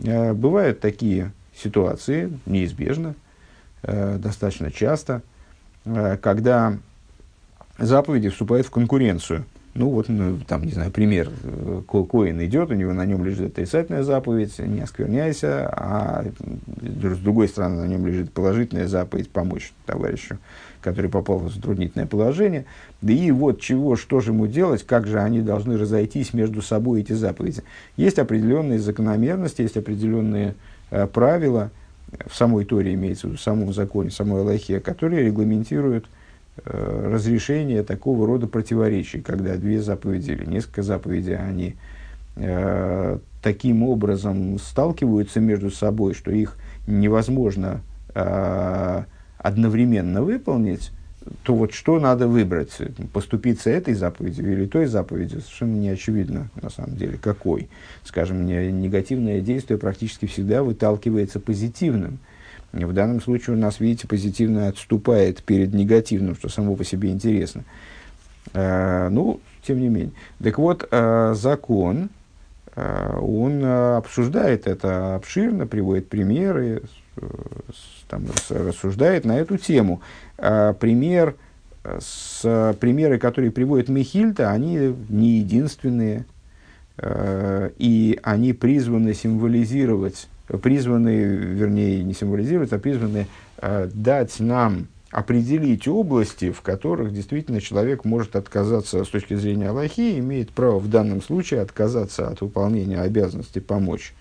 Э, 0.00 0.32
бывают 0.32 0.80
такие 0.80 1.30
ситуации, 1.60 2.32
неизбежно, 2.46 3.14
э, 3.82 4.18
достаточно 4.18 4.70
часто, 4.70 5.22
э, 5.84 6.16
когда 6.20 6.76
заповеди 7.78 8.28
вступают 8.28 8.66
в 8.66 8.70
конкуренцию. 8.70 9.44
Ну, 9.72 9.88
вот, 9.90 10.08
ну, 10.08 10.38
там, 10.48 10.64
не 10.64 10.72
знаю, 10.72 10.90
пример. 10.90 11.30
Коин 11.86 12.44
идет, 12.44 12.70
у 12.70 12.74
него 12.74 12.92
на 12.92 13.06
нем 13.06 13.24
лежит 13.24 13.52
отрицательная 13.52 14.02
заповедь, 14.02 14.58
не 14.58 14.80
оскверняйся, 14.80 15.68
а 15.72 16.24
с 16.82 17.18
другой 17.18 17.46
стороны 17.46 17.82
на 17.82 17.86
нем 17.86 18.04
лежит 18.04 18.32
положительная 18.32 18.88
заповедь 18.88 19.30
помочь 19.30 19.72
товарищу, 19.86 20.38
который 20.80 21.08
попал 21.08 21.38
в 21.38 21.52
затруднительное 21.54 22.08
положение. 22.08 22.64
Да 23.00 23.12
и 23.12 23.30
вот 23.30 23.60
чего, 23.60 23.94
что 23.94 24.18
же 24.18 24.32
ему 24.32 24.48
делать, 24.48 24.84
как 24.84 25.06
же 25.06 25.20
они 25.20 25.40
должны 25.40 25.78
разойтись 25.78 26.34
между 26.34 26.62
собой, 26.62 27.02
эти 27.02 27.12
заповеди. 27.12 27.62
Есть 27.96 28.18
определенные 28.18 28.80
закономерности, 28.80 29.62
есть 29.62 29.76
определенные 29.76 30.48
э, 30.48 30.54
правила, 31.12 31.70
в 32.26 32.34
самой 32.34 32.64
Торе 32.64 32.94
имеется 32.94 33.26
в 33.26 33.30
виду, 33.30 33.38
в 33.38 33.42
самом 33.42 33.72
законе, 33.72 34.10
в 34.10 34.14
самой 34.14 34.40
Аллахе, 34.40 34.80
которые 34.80 35.24
регламентируют– 35.24 36.06
Э, 36.64 37.10
разрешение 37.12 37.82
такого 37.82 38.26
рода 38.26 38.46
противоречий, 38.46 39.20
когда 39.20 39.56
две 39.56 39.80
заповеди 39.80 40.32
или 40.32 40.44
несколько 40.44 40.82
заповедей, 40.82 41.36
они 41.36 41.76
э, 42.36 43.18
таким 43.42 43.82
образом 43.82 44.58
сталкиваются 44.58 45.40
между 45.40 45.70
собой, 45.70 46.12
что 46.12 46.30
их 46.30 46.56
невозможно 46.86 47.80
э, 48.14 49.04
одновременно 49.38 50.22
выполнить, 50.22 50.90
то 51.42 51.54
вот 51.54 51.72
что 51.72 51.98
надо 52.00 52.28
выбрать? 52.28 52.76
Поступиться 53.12 53.70
этой 53.70 53.94
заповедью 53.94 54.52
или 54.52 54.66
той 54.66 54.86
заповедью? 54.86 55.40
Совершенно 55.40 55.76
не 55.76 55.88
очевидно, 55.88 56.48
на 56.60 56.70
самом 56.70 56.96
деле, 56.96 57.18
какой. 57.18 57.68
Скажем, 58.04 58.44
негативное 58.46 59.40
действие 59.40 59.78
практически 59.78 60.26
всегда 60.26 60.62
выталкивается 60.62 61.40
позитивным– 61.40 62.18
В 62.72 62.92
данном 62.92 63.20
случае 63.20 63.56
у 63.56 63.58
нас, 63.58 63.80
видите, 63.80 64.06
позитивно 64.06 64.68
отступает 64.68 65.42
перед 65.42 65.74
негативным, 65.74 66.36
что 66.36 66.48
само 66.48 66.76
по 66.76 66.84
себе 66.84 67.10
интересно. 67.10 67.64
Э, 68.52 69.08
ну, 69.08 69.40
тем 69.62 69.80
не 69.80 69.88
менее. 69.88 70.12
Так 70.42 70.58
вот, 70.58 70.86
э, 70.90 71.34
закон, 71.36 72.10
э, 72.76 73.16
он 73.20 73.64
обсуждает 73.64 74.68
это 74.68 75.16
обширно, 75.16 75.66
приводит 75.66 76.08
примеры, 76.08 76.82
там, 78.10 78.26
рассуждает 78.50 79.24
на 79.24 79.38
эту 79.38 79.56
тему. 79.56 80.02
Пример, 80.36 81.36
с, 81.82 82.76
примеры, 82.80 83.18
которые 83.18 83.50
приводит 83.50 83.88
Михильта, 83.88 84.50
они 84.50 84.94
не 85.08 85.38
единственные, 85.38 86.26
и 87.02 88.18
они 88.22 88.52
призваны 88.52 89.14
символизировать 89.14 90.28
призваны, 90.58 91.16
вернее, 91.24 92.02
не 92.02 92.14
символизировать, 92.14 92.72
а 92.72 92.78
призваны 92.78 93.26
э, 93.58 93.88
дать 93.92 94.40
нам 94.40 94.88
определить 95.10 95.88
области, 95.88 96.52
в 96.52 96.62
которых 96.62 97.12
действительно 97.12 97.60
человек 97.60 98.04
может 98.04 98.36
отказаться 98.36 99.04
с 99.04 99.08
точки 99.08 99.34
зрения 99.34 99.68
Аллахи, 99.68 100.18
имеет 100.18 100.50
право 100.50 100.78
в 100.78 100.88
данном 100.88 101.20
случае 101.20 101.60
отказаться 101.60 102.28
от 102.28 102.40
выполнения 102.40 103.00
обязанности 103.00 103.58
помочь 103.58 104.14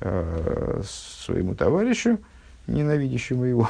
э, 0.00 0.82
своему 0.84 1.54
товарищу, 1.54 2.18
ненавидящему 2.66 3.44
его, 3.44 3.68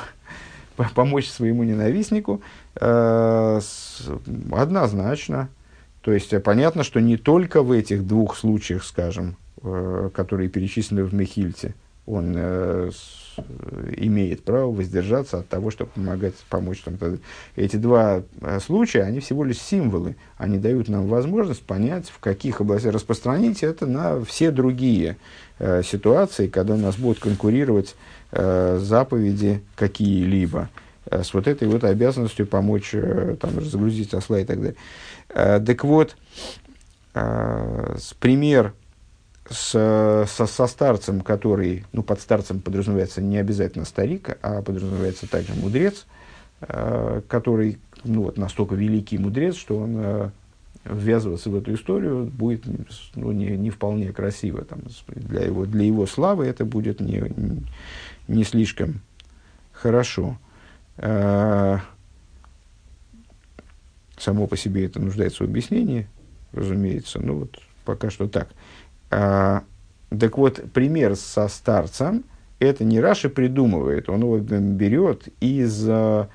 помочь 0.94 1.28
своему 1.28 1.64
ненавистнику, 1.64 2.42
э, 2.76 3.60
однозначно. 4.52 5.48
То 6.02 6.12
есть 6.12 6.34
понятно, 6.42 6.82
что 6.82 7.00
не 7.00 7.16
только 7.16 7.62
в 7.62 7.70
этих 7.70 8.06
двух 8.06 8.36
случаях, 8.36 8.84
скажем, 8.84 9.36
э, 9.62 10.10
которые 10.14 10.48
перечислены 10.48 11.04
в 11.04 11.14
Мехильте, 11.14 11.74
он 12.04 12.34
э, 12.36 12.90
имеет 13.96 14.42
право 14.42 14.72
воздержаться 14.72 15.38
от 15.38 15.48
того, 15.48 15.70
чтобы 15.70 15.90
помогать, 15.92 16.34
помочь. 16.48 16.80
Там, 16.80 16.98
эти 17.54 17.76
два 17.76 18.22
э, 18.40 18.58
случая, 18.60 19.02
они 19.02 19.20
всего 19.20 19.44
лишь 19.44 19.60
символы. 19.60 20.16
Они 20.36 20.58
дают 20.58 20.88
нам 20.88 21.06
возможность 21.06 21.62
понять, 21.62 22.08
в 22.08 22.18
каких 22.18 22.60
областях 22.60 22.92
распространить 22.92 23.62
это 23.62 23.86
на 23.86 24.24
все 24.24 24.50
другие 24.50 25.16
э, 25.60 25.82
ситуации, 25.84 26.48
когда 26.48 26.74
у 26.74 26.78
нас 26.78 26.96
будут 26.96 27.20
конкурировать 27.20 27.90
э, 27.90 28.12
заповеди 28.32 29.62
какие-либо 29.76 30.70
э, 31.10 31.22
с 31.22 31.34
вот 31.34 31.46
этой 31.46 31.68
вот 31.68 31.84
обязанностью 31.84 32.46
помочь 32.46 32.90
э, 32.94 33.36
там, 33.40 33.58
разгрузить 33.58 34.14
осла 34.14 34.40
и 34.40 34.44
так 34.44 34.58
далее. 34.58 34.76
Э, 35.28 35.60
так 35.60 35.84
вот, 35.84 36.16
э, 37.14 37.96
пример 38.18 38.72
с, 39.50 40.26
со, 40.28 40.46
со 40.46 40.66
старцем, 40.66 41.20
который, 41.20 41.84
ну, 41.92 42.02
под 42.02 42.20
старцем 42.20 42.60
подразумевается 42.60 43.20
не 43.20 43.38
обязательно 43.38 43.84
старик, 43.84 44.38
а 44.42 44.62
подразумевается 44.62 45.28
также 45.28 45.54
мудрец, 45.54 46.06
э, 46.60 47.20
который, 47.28 47.78
ну, 48.04 48.22
вот 48.22 48.38
настолько 48.38 48.74
великий 48.74 49.18
мудрец, 49.18 49.56
что 49.56 49.78
он 49.78 49.94
э, 49.96 50.30
ввязываться 50.84 51.50
в 51.50 51.56
эту 51.56 51.74
историю 51.74 52.24
будет 52.24 52.64
ну, 53.14 53.32
не, 53.32 53.56
не 53.56 53.70
вполне 53.70 54.12
красиво. 54.12 54.64
Там, 54.64 54.80
для, 55.08 55.42
его, 55.42 55.66
для 55.66 55.84
его 55.84 56.06
славы 56.06 56.46
это 56.46 56.64
будет 56.64 57.00
не, 57.00 57.22
не, 58.28 58.44
слишком 58.44 59.00
хорошо. 59.72 60.38
Э, 60.98 61.78
само 64.18 64.46
по 64.46 64.56
себе 64.56 64.86
это 64.86 65.00
нуждается 65.00 65.44
в 65.44 65.46
объяснении, 65.48 66.06
разумеется. 66.52 67.20
Ну 67.20 67.40
вот 67.40 67.58
пока 67.84 68.10
что 68.10 68.28
так. 68.28 68.48
А, 69.10 69.64
так 70.08 70.38
вот, 70.38 70.62
пример 70.72 71.16
со 71.16 71.48
старцем, 71.48 72.24
это 72.58 72.84
не 72.84 73.00
Раши 73.00 73.28
придумывает, 73.28 74.08
он 74.08 74.20
его 74.20 74.38
берет 74.38 75.28
из 75.40 75.86
а, 75.88 76.28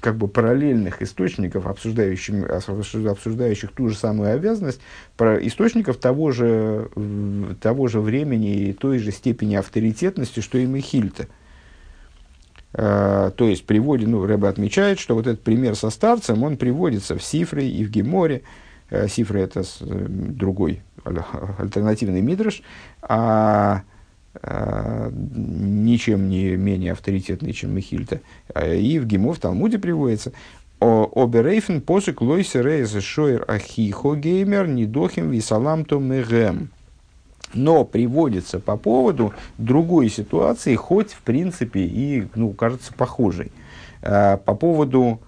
как 0.00 0.16
бы 0.16 0.28
параллельных 0.28 1.02
источников, 1.02 1.66
обсуждающих, 1.66 2.48
обсуждающих 2.48 3.72
ту 3.72 3.88
же 3.88 3.96
самую 3.96 4.34
обязанность, 4.34 4.80
про 5.16 5.36
источников 5.46 5.96
того 5.96 6.30
же, 6.30 6.88
того 7.60 7.88
же 7.88 8.00
времени 8.00 8.68
и 8.68 8.72
той 8.72 8.98
же 8.98 9.10
степени 9.10 9.56
авторитетности, 9.56 10.40
что 10.40 10.58
и 10.58 10.66
Мехильта. 10.66 11.26
То 12.72 13.34
есть, 13.38 13.66
приводит, 13.66 14.08
ну, 14.08 14.26
Рэба 14.26 14.48
отмечает, 14.48 14.98
что 14.98 15.14
вот 15.14 15.26
этот 15.26 15.42
пример 15.42 15.76
со 15.76 15.90
старцем, 15.90 16.42
он 16.42 16.56
приводится 16.56 17.16
в 17.16 17.22
Сифре 17.22 17.68
и 17.68 17.84
в 17.84 17.90
Геморе. 17.90 18.42
Uh, 18.90 19.08
Сифры– 19.08 19.40
это 19.40 19.60
uh, 19.60 20.08
другой 20.08 20.82
альтернативный 21.58 22.20
мидрш, 22.20 22.62
а, 23.02 23.82
а 23.82 23.82
ничем 24.42 26.28
не 26.28 26.56
менее 26.56 26.92
авторитетный, 26.92 27.52
чем 27.52 27.74
Михильта. 27.74 28.20
А, 28.52 28.66
и 28.66 28.98
в 28.98 29.06
Гимо 29.06 29.32
в 29.32 29.38
Талмуде 29.38 29.78
приводится 29.78 30.32
Оберейфен 30.80 31.80
посык 31.80 32.20
лойсе 32.20 32.60
рейзе 32.60 33.00
шойер 33.00 33.44
ахихо 33.48 34.16
геймер 34.16 34.66
недохим 34.66 35.30
висалам 35.30 35.84
то 35.84 35.98
мегем. 35.98 36.70
Но 37.54 37.84
приводится 37.84 38.58
по 38.58 38.76
поводу 38.76 39.32
другой 39.58 40.10
ситуации, 40.10 40.74
хоть 40.74 41.12
в 41.12 41.20
принципе 41.22 41.80
и, 41.80 42.26
ну, 42.34 42.52
кажется, 42.52 42.92
похожей. 42.92 43.52
А, 44.02 44.36
по 44.38 44.54
поводу 44.54 45.20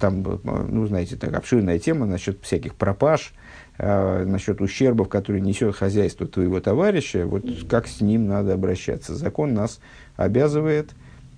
там, 0.00 0.24
ну, 0.44 0.86
знаете, 0.86 1.16
так 1.16 1.34
обширная 1.34 1.78
тема 1.78 2.06
насчет 2.06 2.42
всяких 2.42 2.74
пропаж, 2.74 3.34
э, 3.82 4.24
насчет 4.24 4.60
ущербов, 4.60 5.08
которые 5.08 5.42
несет 5.42 5.74
хозяйство 5.74 6.26
твоего 6.26 6.60
товарища, 6.60 7.26
вот 7.26 7.44
как 7.68 7.88
с 7.88 8.00
ним 8.00 8.28
надо 8.28 8.54
обращаться. 8.54 9.14
Закон 9.14 9.54
нас 9.54 9.80
обязывает 10.16 10.90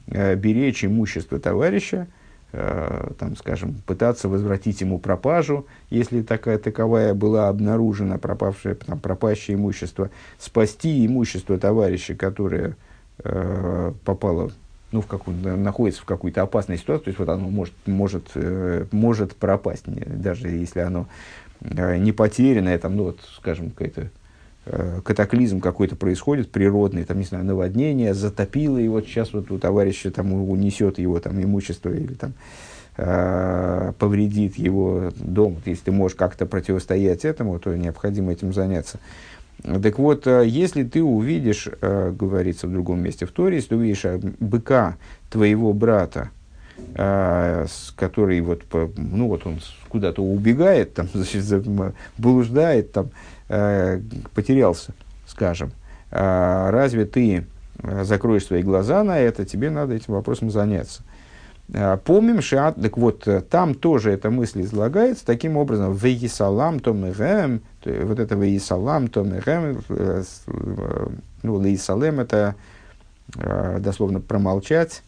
э, 0.08 0.34
беречь 0.36 0.84
имущество 0.84 1.40
товарища, 1.40 2.06
э, 2.52 3.12
там, 3.18 3.36
скажем, 3.36 3.76
пытаться 3.86 4.28
возвратить 4.28 4.82
ему 4.82 4.98
пропажу, 4.98 5.66
если 5.88 6.20
такая 6.20 6.58
таковая 6.58 7.14
была 7.14 7.48
обнаружена, 7.48 8.18
пропавшее, 8.18 8.74
там, 8.74 8.98
пропащее 8.98 9.56
имущество, 9.56 10.10
спасти 10.38 11.06
имущество 11.06 11.58
товарища, 11.58 12.14
которое 12.14 12.76
э, 13.24 13.92
попало 14.04 14.52
ну, 14.92 15.00
в 15.00 15.06
какую, 15.06 15.36
находится 15.58 16.02
в 16.02 16.04
какой-то 16.04 16.42
опасной 16.42 16.78
ситуации, 16.78 17.04
то 17.06 17.08
есть 17.08 17.18
вот 17.18 17.28
оно 17.28 17.48
может, 17.48 17.74
может, 17.86 18.30
э, 18.36 18.84
может 18.92 19.34
пропасть, 19.34 19.86
даже 19.86 20.48
если 20.48 20.80
оно 20.80 21.08
не 21.64 22.12
потерянное, 22.12 22.78
там, 22.78 22.96
ну, 22.96 23.04
вот, 23.04 23.20
скажем, 23.36 23.70
какой-то 23.70 24.10
э, 24.66 25.00
катаклизм 25.04 25.60
какой-то 25.60 25.96
происходит, 25.96 26.50
природный, 26.50 27.04
там, 27.04 27.18
не 27.18 27.24
знаю, 27.24 27.44
наводнение, 27.44 28.14
затопило, 28.14 28.78
и 28.78 28.88
вот 28.88 29.06
сейчас 29.06 29.32
вот 29.32 29.50
у 29.50 29.58
товарища 29.58 30.10
там 30.10 30.32
унесет 30.32 30.98
его 30.98 31.18
там 31.20 31.42
имущество 31.42 31.90
или 31.90 32.14
там 32.14 32.34
э, 32.96 33.92
повредит 33.98 34.56
его 34.56 35.10
дом. 35.16 35.56
Если 35.64 35.84
ты 35.84 35.92
можешь 35.92 36.16
как-то 36.16 36.46
противостоять 36.46 37.24
этому, 37.24 37.58
то 37.58 37.74
необходимо 37.76 38.32
этим 38.32 38.52
заняться. 38.52 38.98
Так 39.62 39.98
вот, 39.98 40.26
э, 40.26 40.44
если 40.46 40.82
ты 40.82 41.02
увидишь, 41.02 41.68
э, 41.80 42.12
говорится 42.12 42.66
в 42.66 42.72
другом 42.72 43.02
месте 43.02 43.24
в 43.24 43.30
Торе, 43.30 43.56
если 43.56 43.70
ты 43.70 43.76
увидишь 43.76 44.04
э, 44.04 44.18
быка 44.40 44.96
твоего 45.30 45.72
брата, 45.72 46.30
который 46.94 48.40
вот, 48.40 48.62
ну 48.96 49.28
вот 49.28 49.46
он 49.46 49.60
куда-то 49.88 50.22
убегает, 50.22 50.94
там, 50.94 51.08
значит, 51.14 51.44
блуждает, 52.18 52.92
там, 52.92 53.10
потерялся, 54.34 54.92
скажем, 55.26 55.72
разве 56.10 57.04
ты 57.04 57.46
закроешь 58.02 58.46
свои 58.46 58.62
глаза 58.62 59.02
на 59.02 59.18
это, 59.18 59.44
тебе 59.44 59.70
надо 59.70 59.94
этим 59.94 60.14
вопросом 60.14 60.50
заняться. 60.50 61.02
А, 61.72 61.96
помним, 61.96 62.42
что 62.42 62.72
так 62.72 62.98
вот, 62.98 63.26
э, 63.26 63.40
там 63.40 63.74
тоже 63.74 64.10
эта 64.12 64.30
мысль 64.30 64.62
излагается 64.62 65.24
таким 65.24 65.56
образом. 65.56 65.94
Вейсалам 65.94 66.80
томегэм, 66.80 67.62
вот 67.84 68.18
это 68.18 68.34
вейсалам 68.34 69.08
томегэм, 69.08 69.80
э, 69.88 70.22
э, 70.46 71.06
ну, 71.42 71.58
лейсалем 71.58 72.20
это 72.20 72.54
дословно 73.78 74.20
промолчать, 74.20 75.02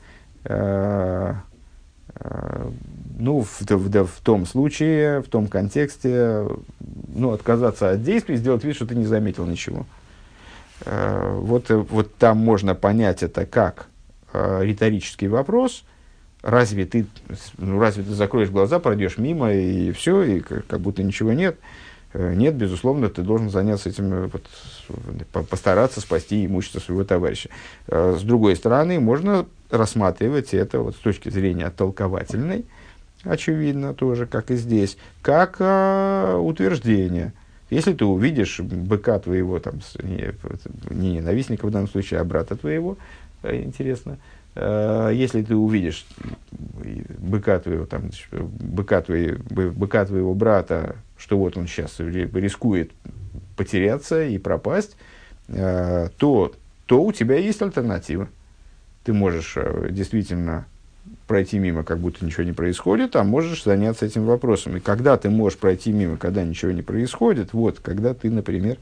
ну, 3.19 3.41
в, 3.43 3.61
в, 3.61 4.07
в 4.07 4.21
том 4.23 4.47
случае, 4.47 5.23
в 5.23 5.29
том 5.29 5.47
контексте, 5.47 6.47
ну, 7.09 7.33
отказаться 7.33 7.91
от 7.91 8.03
действий, 8.03 8.37
сделать 8.37 8.65
вид, 8.65 8.77
что 8.77 8.87
ты 8.87 8.95
не 8.95 9.07
заметил 9.07 9.47
ничего. 9.47 9.87
Вот, 10.85 11.71
вот 11.71 12.15
там 12.17 12.39
можно 12.39 12.75
понять 12.75 13.23
это 13.23 13.47
как 13.47 13.89
риторический 14.33 15.29
вопрос– 15.29 15.85
разве 16.47 16.87
ты, 16.87 17.07
ну, 17.59 17.81
разве 17.81 18.05
ты 18.05 18.13
закроешь 18.15 18.51
глаза, 18.51 18.79
пройдешь 18.79 19.19
мимо 19.19 19.53
и 19.53 19.91
все, 19.93 20.23
и 20.23 20.41
как, 20.41 20.81
будто 20.81 21.03
ничего 21.03 21.33
нет? 21.33 21.59
Э, 22.13 22.35
нет, 22.35 22.55
безусловно, 22.55 23.09
ты 23.09 23.23
должен 23.23 23.51
заняться 23.51 23.89
этим, 23.89 24.13
э, 24.13 24.31
вот, 24.33 25.49
постараться 25.49 26.01
спасти 26.01 26.47
имущество 26.47 26.79
своего 26.79 27.05
товарища. 27.05 27.51
Э, 27.89 28.17
с 28.19 28.23
другой 28.23 28.55
стороны, 28.55 29.01
можно 29.01 29.47
рассматривать 29.71 30.55
это 30.55 30.81
вот, 30.81 30.95
с 30.95 30.99
точки 30.99 31.29
зрения 31.29 31.71
толковательной, 31.71 32.65
очевидно, 33.25 33.95
тоже, 33.95 34.27
как 34.27 34.51
и 34.51 34.57
здесь, 34.57 34.97
как 35.23 35.57
а, 35.61 36.39
утверждение. 36.39 37.33
Если 37.71 37.95
ты 37.95 38.05
увидишь 38.05 38.61
быка 38.61 39.19
твоего, 39.19 39.59
там, 39.59 39.81
не, 40.03 40.33
не 40.91 41.15
ненавистника 41.15 41.67
в 41.67 41.71
данном 41.71 41.89
случае, 41.89 42.21
а 42.21 42.25
брата 42.25 42.57
твоего, 42.57 42.97
э, 43.43 43.63
интересно, 43.63 44.19
э, 44.55 45.11
если 45.13 45.43
ты 45.43 45.57
увидишь 45.57 46.07
быка 46.53 47.59
твоего, 47.59 47.87
там, 47.87 48.11
быка, 48.31 49.03
твоей, 49.03 49.33
быка 49.33 50.05
твоего 50.05 50.33
брата, 50.35 50.97
что 51.19 51.39
вот 51.39 51.57
он 51.57 51.67
сейчас 51.67 51.99
рискует 51.99 52.93
потеряться 53.57 54.25
и 54.25 54.39
пропасть, 54.39 54.97
э, 55.49 56.09
то, 56.19 56.53
то 56.87 57.03
у 57.03 57.11
тебя 57.13 57.37
есть 57.37 57.63
альтернатива. 57.63 58.29
Ты 59.07 59.13
можешь 59.13 59.57
действительно 59.91 60.67
пройти 61.29 61.61
мимо, 61.61 61.85
как 61.85 61.99
будто 61.99 62.27
ничего 62.27 62.43
не 62.43 62.53
происходит, 62.53 63.15
а 63.15 63.23
можешь 63.23 63.63
заняться 63.63 64.05
этим 64.05 64.27
вопросом. 64.27 64.77
И 64.79 64.81
когда 64.81 65.17
ты 65.17 65.31
можешь 65.31 65.61
пройти 65.61 65.93
мимо, 65.93 66.17
когда 66.17 66.43
ничего 66.43 66.73
не 66.73 66.83
происходит, 66.83 67.53
вот, 67.53 67.79
когда 67.79 68.15
ты, 68.15 68.29
например, 68.33 68.79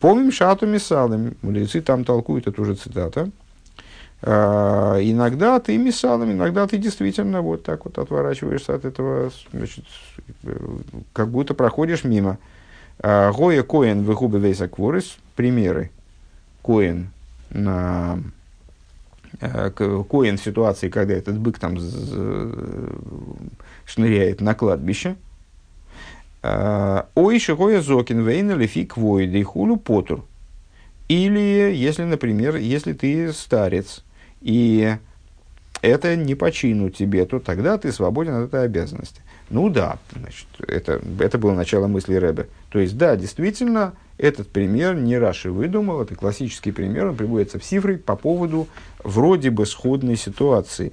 помним 0.00 0.32
шату 0.32 0.66
мисалами, 0.66 1.32
мудрецы 1.40 1.80
там 1.80 2.04
толкуют 2.04 2.46
эту 2.46 2.62
же 2.66 2.74
цитату, 2.74 3.32
а, 4.20 4.98
иногда 5.00 5.58
ты 5.60 5.78
мисалом, 5.78 6.30
иногда 6.30 6.66
ты 6.66 6.76
действительно 6.76 7.40
вот 7.40 7.62
так 7.62 7.86
вот 7.86 7.96
отворачиваешься 7.96 8.74
от 8.74 8.84
этого, 8.84 9.32
значит, 9.50 9.86
как 11.14 11.30
будто 11.30 11.54
проходишь 11.54 12.04
мимо. 12.04 12.36
А, 12.98 13.32
Гоя 13.32 13.62
коин 13.62 14.02
выгубы 14.02 14.38
вейса 14.38 14.68
кворис, 14.68 15.16
примеры. 15.36 15.90
Коин 16.62 17.08
на 17.48 18.18
Э, 18.18 18.33
коин 19.40 20.36
в 20.36 20.42
ситуации, 20.42 20.88
когда 20.88 21.14
этот 21.14 21.38
бык 21.38 21.58
там 21.58 21.76
шныряет 23.86 24.40
на 24.40 24.54
кладбище. 24.54 25.16
Э, 26.42 27.04
Ой, 27.14 27.38
шихоя 27.38 27.80
зокин 27.80 28.26
вейна 28.26 28.52
лефик 28.52 28.96
войды 28.98 29.42
хулю 29.42 29.76
потур. 29.76 30.24
Или, 31.08 31.72
если, 31.74 32.04
например, 32.04 32.56
если 32.56 32.92
ты 32.92 33.32
старец, 33.32 34.04
и 34.40 34.96
это 35.80 36.16
не 36.16 36.34
по 36.34 36.50
чину 36.50 36.90
тебе, 36.90 37.24
то 37.24 37.40
тогда 37.40 37.78
ты 37.78 37.92
свободен 37.92 38.34
от 38.34 38.48
этой 38.48 38.64
обязанности. 38.64 39.22
Ну 39.50 39.68
да, 39.68 39.98
значит, 40.12 40.46
это, 40.66 41.00
это 41.20 41.38
было 41.38 41.52
начало 41.52 41.86
мысли 41.86 42.14
Рэбе. 42.14 42.48
То 42.70 42.78
есть, 42.78 42.96
да, 42.96 43.16
действительно, 43.16 43.92
этот 44.16 44.48
пример 44.50 44.94
не 44.94 45.18
Раши 45.18 45.50
выдумал, 45.50 46.02
это 46.02 46.14
классический 46.14 46.72
пример, 46.72 47.08
он 47.08 47.16
приводится 47.16 47.58
в 47.58 47.64
Сифре 47.64 47.98
по 47.98 48.16
поводу 48.16 48.68
вроде 49.02 49.50
бы 49.50 49.66
сходной 49.66 50.16
ситуации. 50.16 50.92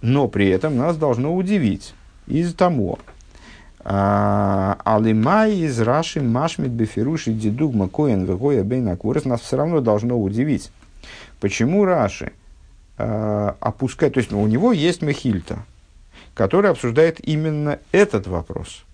Но 0.00 0.28
при 0.28 0.48
этом 0.48 0.76
нас 0.76 0.96
должно 0.96 1.34
удивить 1.34 1.94
из 2.26 2.54
того, 2.54 2.98
а, 3.84 4.78
Алимай 4.84 5.58
из 5.58 5.80
Раши 5.80 6.20
Машмит 6.20 6.70
Бефируши 6.70 7.32
Дидугма 7.32 7.88
Коэн 7.88 8.24
Вегоя 8.24 8.62
Бейна 8.64 8.96
Курес 8.96 9.24
нас 9.24 9.40
все 9.40 9.56
равно 9.56 9.80
должно 9.80 10.20
удивить. 10.20 10.70
Почему 11.40 11.84
Раши 11.84 12.32
э, 12.98 13.52
опускает, 13.58 14.14
то 14.14 14.20
есть 14.20 14.32
у 14.32 14.46
него 14.46 14.72
есть 14.72 15.02
Мехильта, 15.02 15.64
который 16.34 16.70
обсуждает 16.70 17.26
именно 17.26 17.78
этот 17.92 18.26
вопрос– 18.26 18.84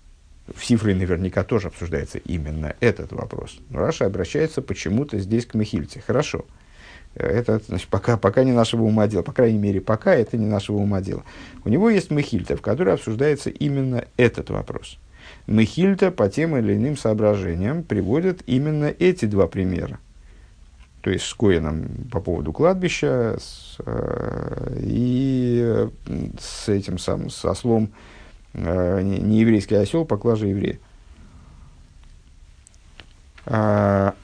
в 0.55 0.65
Сифре 0.65 0.95
наверняка 0.95 1.43
тоже 1.43 1.67
обсуждается 1.67 2.17
именно 2.17 2.75
этот 2.79 3.11
вопрос. 3.11 3.59
Но 3.69 3.79
Раша 3.79 4.05
обращается 4.05 4.61
почему-то 4.61 5.19
здесь 5.19 5.45
к 5.45 5.53
Мехильте. 5.53 6.01
Хорошо. 6.05 6.45
Это 7.15 7.59
значит, 7.67 7.87
пока, 7.89 8.17
пока 8.17 8.43
не 8.43 8.51
нашего 8.51 8.83
ума 8.83 9.07
дело. 9.07 9.23
По 9.23 9.31
крайней 9.31 9.57
мере, 9.57 9.81
пока 9.81 10.13
это 10.13 10.37
не 10.37 10.45
нашего 10.45 10.77
ума 10.77 11.01
дело. 11.01 11.23
У 11.65 11.69
него 11.69 11.89
есть 11.89 12.11
Мехильта, 12.11 12.55
в 12.55 12.61
которой 12.61 12.93
обсуждается 12.93 13.49
именно 13.49 14.05
этот 14.17 14.49
вопрос. 14.49 14.97
Мехильта 15.47 16.11
по 16.11 16.29
тем 16.29 16.55
или 16.57 16.75
иным 16.75 16.97
соображениям 16.97 17.83
приводит 17.83 18.41
именно 18.45 18.85
эти 18.85 19.25
два 19.25 19.47
примера. 19.47 19.99
То 21.01 21.09
есть 21.09 21.25
с 21.25 21.33
Коином 21.33 21.87
по 22.11 22.19
поводу 22.19 22.51
кладбища 22.51 23.37
с, 23.39 23.77
э, 23.85 24.77
и 24.81 25.87
с 26.39 26.69
этим 26.69 26.97
самым, 26.97 27.29
с 27.29 27.45
ослом 27.45 27.91
Э, 28.53 29.01
не 29.01 29.39
еврейский 29.39 29.75
осел, 29.75 30.05
поклажа 30.05 30.47
еврея. 30.47 30.79
А, 33.45 34.15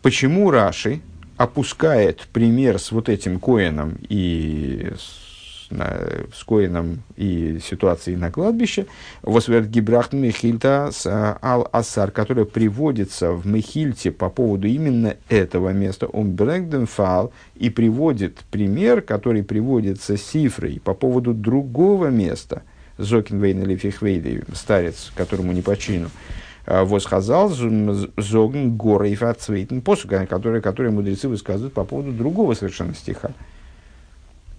почему 0.00 0.50
Раши 0.50 1.00
опускает 1.36 2.28
пример 2.32 2.78
с 2.78 2.92
вот 2.92 3.08
этим 3.08 3.40
Коином 3.40 3.98
и 4.08 4.92
с, 4.96 5.31
на, 5.72 6.00
с 6.32 6.44
Коином 6.44 7.02
и 7.16 7.58
ситуацией 7.62 8.16
на 8.16 8.30
кладбище, 8.30 8.86
Восверт 9.22 9.66
Гибрахт 9.66 10.12
Мехильта 10.12 10.90
с 10.92 11.06
а, 11.06 11.38
Ал-Асар, 11.42 12.10
который 12.10 12.46
приводится 12.46 13.32
в 13.32 13.46
Мехильте 13.46 14.10
по 14.10 14.30
поводу 14.30 14.68
именно 14.68 15.16
этого 15.28 15.70
места, 15.70 16.06
он 16.06 16.32
Брэгденфал 16.32 17.32
и 17.56 17.70
приводит 17.70 18.38
пример, 18.50 19.02
который 19.02 19.42
приводится 19.42 20.16
Сифрой 20.16 20.80
по 20.82 20.94
поводу 20.94 21.34
другого 21.34 22.06
места– 22.08 22.62
Зокинвейн 22.98 23.62
или 23.62 23.76
Фихвейды, 23.76 24.44
старец, 24.54 25.12
которому 25.14 25.52
не 25.52 25.62
по 25.62 25.76
чину, 25.76 26.10
а, 26.66 26.84
восхазал 26.84 27.48
зогн 27.50 28.76
гора 28.76 29.06
и 29.06 29.14
фацвейтен 29.14 29.80
посук, 29.80 30.12
которые, 30.28 30.62
которые 30.62 30.92
мудрецы 30.92 31.28
высказывают 31.28 31.74
по 31.74 31.84
поводу 31.84 32.12
другого 32.12 32.54
совершенно 32.54 32.94
стиха. 32.94 33.32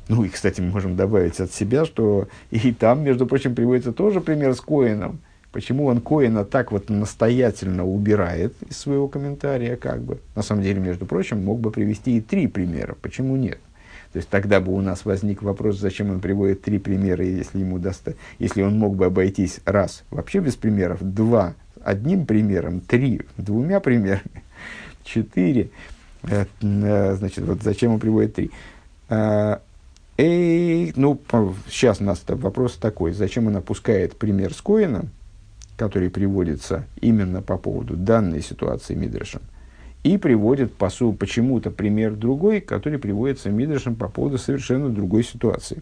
Ну 0.07 0.23
и, 0.23 0.29
кстати, 0.29 0.59
мы 0.59 0.71
можем 0.71 0.95
добавить 0.95 1.39
от 1.39 1.51
себя, 1.51 1.85
что 1.85 2.27
и 2.51 2.73
там, 2.73 3.03
между 3.03 3.25
прочим, 3.25 3.55
приводится 3.55 3.93
тоже 3.93 4.21
пример 4.21 4.53
с 4.53 4.61
Коином. 4.61 5.19
Почему 5.51 5.85
он 5.85 6.01
Коина 6.01 6.45
так 6.45 6.71
вот 6.71 6.89
настоятельно 6.89 7.85
убирает 7.85 8.55
из 8.67 8.77
своего 8.77 9.07
комментария, 9.07 9.75
как 9.75 10.01
бы. 10.01 10.19
На 10.35 10.41
самом 10.41 10.63
деле, 10.63 10.79
между 10.81 11.05
прочим, 11.05 11.43
мог 11.43 11.59
бы 11.59 11.69
привести 11.69 12.17
и 12.17 12.21
три 12.21 12.47
примера. 12.47 12.95
Почему 13.01 13.35
нет? 13.35 13.59
То 14.13 14.17
есть 14.17 14.29
тогда 14.29 14.59
бы 14.59 14.73
у 14.73 14.81
нас 14.81 15.05
возник 15.05 15.41
вопрос, 15.41 15.79
зачем 15.79 16.09
он 16.11 16.19
приводит 16.19 16.61
три 16.61 16.79
примера, 16.79 17.23
если, 17.23 17.59
ему 17.59 17.79
даст, 17.79 18.09
если 18.37 18.61
он 18.61 18.77
мог 18.77 18.95
бы 18.95 19.05
обойтись 19.05 19.59
раз 19.65 20.03
вообще 20.11 20.39
без 20.39 20.55
примеров, 20.55 20.99
два 21.01 21.55
одним 21.83 22.25
примером, 22.25 22.79
три 22.79 23.21
двумя 23.37 23.79
примерами, 23.79 24.43
четыре. 25.03 25.69
Э, 26.23 26.45
э, 26.61 27.15
значит, 27.15 27.43
вот 27.45 27.63
зачем 27.63 27.93
он 27.93 27.99
приводит 27.99 28.35
три? 28.35 28.51
Эй, 30.15 30.93
ну, 30.95 31.19
сейчас 31.67 31.99
у 31.99 32.03
нас 32.03 32.23
вопрос 32.27 32.75
такой, 32.75 33.13
зачем 33.13 33.47
он 33.47 33.57
опускает 33.57 34.15
пример 34.15 34.53
с 34.53 34.61
Коином, 34.61 35.09
который 35.75 36.11
приводится 36.11 36.85
именно 37.01 37.41
по 37.41 37.57
поводу 37.57 37.97
данной 37.97 38.43
ситуации 38.43 38.93
Мидрашем, 38.93 39.41
и 40.03 40.19
приводит 40.19 40.75
посу 40.75 41.13
почему-то 41.13 41.71
пример 41.71 42.13
другой, 42.13 42.61
который 42.61 42.99
приводится 42.99 43.49
Мидрашем 43.49 43.95
по 43.95 44.07
поводу 44.07 44.37
совершенно 44.37 44.89
другой 44.89 45.23
ситуации. 45.23 45.81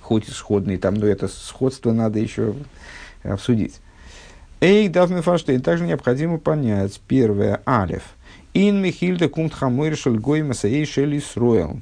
Хоть 0.00 0.28
и 0.28 0.30
сходный 0.30 0.78
там, 0.78 0.94
но 0.94 1.06
это 1.06 1.28
сходство 1.28 1.92
надо 1.92 2.18
еще 2.18 2.54
обсудить. 3.24 3.80
Эй, 4.60 4.88
Дафме 4.88 5.20
Фаштейн, 5.20 5.60
также 5.60 5.84
необходимо 5.84 6.38
понять. 6.38 6.98
Первое, 7.06 7.60
Алев. 7.66 8.04
Ин 8.54 8.80
Михильда 8.80 9.28
кумт 9.28 9.52
хамойр 9.52 9.96
шельгой 9.98 10.42
масаей 10.42 10.86
шели 10.86 11.18
строил. 11.18 11.80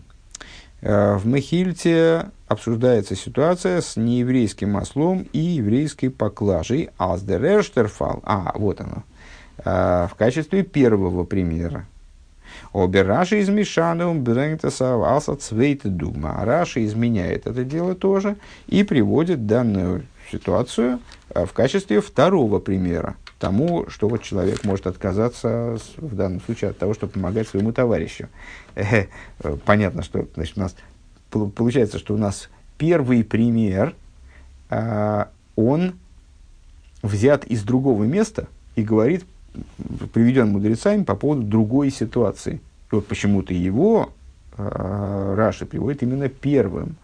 Э, 0.84 1.16
в 1.16 1.26
Мехильте 1.26 2.26
обсуждается 2.46 3.16
ситуация 3.16 3.80
с 3.80 3.96
нееврейским 3.96 4.70
маслом 4.70 5.26
и 5.32 5.38
еврейской 5.38 6.08
поклажей. 6.08 6.90
Аздерештерфал. 6.98 8.20
А, 8.24 8.52
вот 8.54 8.80
оно 8.80 9.02
Э, 9.64 10.08
в 10.10 10.14
качестве 10.16 10.62
первого 10.62 11.24
примера. 11.24 11.86
Обе 12.72 13.02
Раши 13.02 13.40
из 13.40 13.48
Мишану 13.48 14.14
Брэнктасаваса 14.14 15.36
Цвейта 15.36 15.88
Дума. 15.88 16.36
А 16.40 16.44
Раши 16.44 16.84
изменяет 16.84 17.46
это 17.46 17.64
дело 17.64 17.94
тоже 17.94 18.36
и 18.66 18.82
приводит 18.84 19.46
данную 19.46 20.04
ситуацию 20.30 21.00
э, 21.30 21.46
в 21.46 21.52
качестве 21.52 22.00
второго 22.00 22.58
примера 22.58 23.16
тому, 23.38 23.86
что 23.88 24.08
вот 24.08 24.22
человек 24.22 24.64
может 24.64 24.86
отказаться 24.86 25.76
в 25.96 26.14
данном 26.14 26.40
случае 26.40 26.70
от 26.70 26.78
того, 26.78 26.94
чтобы 26.94 27.12
помогать 27.12 27.46
своему 27.46 27.72
товарищу. 27.72 28.28
Э, 28.74 29.06
понятно, 29.64 30.02
что 30.02 30.26
значит, 30.34 30.56
у 30.56 30.60
нас 30.60 30.76
получается, 31.30 31.98
что 31.98 32.14
у 32.14 32.18
нас 32.18 32.48
первый 32.78 33.24
пример, 33.24 33.94
он 35.56 35.94
взят 37.02 37.44
из 37.44 37.62
другого 37.62 38.04
места 38.04 38.48
и 38.76 38.82
говорит 38.82 39.24
приведен 40.12 40.48
мудрецами 40.48 41.04
по 41.04 41.14
поводу 41.14 41.42
другой 41.42 41.90
ситуации. 41.90 42.60
И 42.90 42.94
вот 42.94 43.06
почему-то 43.06 43.54
его 43.54 44.10
э, 44.56 45.34
Раши 45.36 45.66
приводит 45.66 46.02
именно 46.02 46.28
первым. 46.28 46.96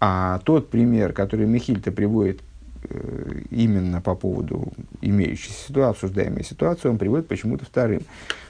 А 0.00 0.40
тот 0.44 0.70
пример, 0.70 1.12
который 1.12 1.46
Михильта 1.46 1.90
приводит 1.90 2.40
э, 2.84 3.40
именно 3.50 4.00
по 4.00 4.14
поводу 4.14 4.68
имеющейся 5.00 5.66
ситуации, 5.68 5.90
обсуждаемой 5.90 6.44
ситуации, 6.44 6.88
он 6.88 6.98
приводит 6.98 7.26
почему-то 7.26 7.64
вторым. 7.64 8.02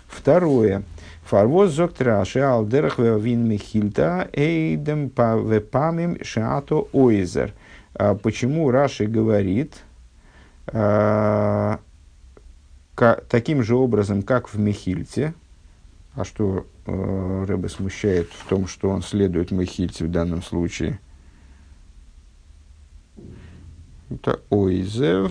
Второе. 0.07 0.83
Фарвоз 1.29 1.73
зокт 1.73 2.01
Раши 2.01 2.41
алдерах 2.41 2.99
вин 2.99 3.47
Михильта 3.47 4.31
эйдем 4.33 5.09
вепамим 5.09 6.17
шато 6.25 6.89
ойзер. 6.93 7.53
Почему 8.23 8.71
Раши 8.71 9.05
говорит, 9.07 9.75
ка, 10.65 11.79
таким 13.29 13.63
же 13.63 13.77
образом, 13.77 14.23
как 14.23 14.49
в 14.49 14.59
Мехильте. 14.59 15.35
А 16.15 16.25
что 16.25 16.67
э, 16.87 17.45
Рэбе 17.47 17.69
смущает 17.69 18.31
в 18.33 18.49
том, 18.49 18.67
что 18.67 18.89
он 18.89 19.03
следует 19.03 19.51
Мехильте 19.51 20.07
в 20.07 20.11
данном 20.11 20.43
случае? 20.43 20.99
Это 24.09 24.41
Ойзев. 24.49 25.31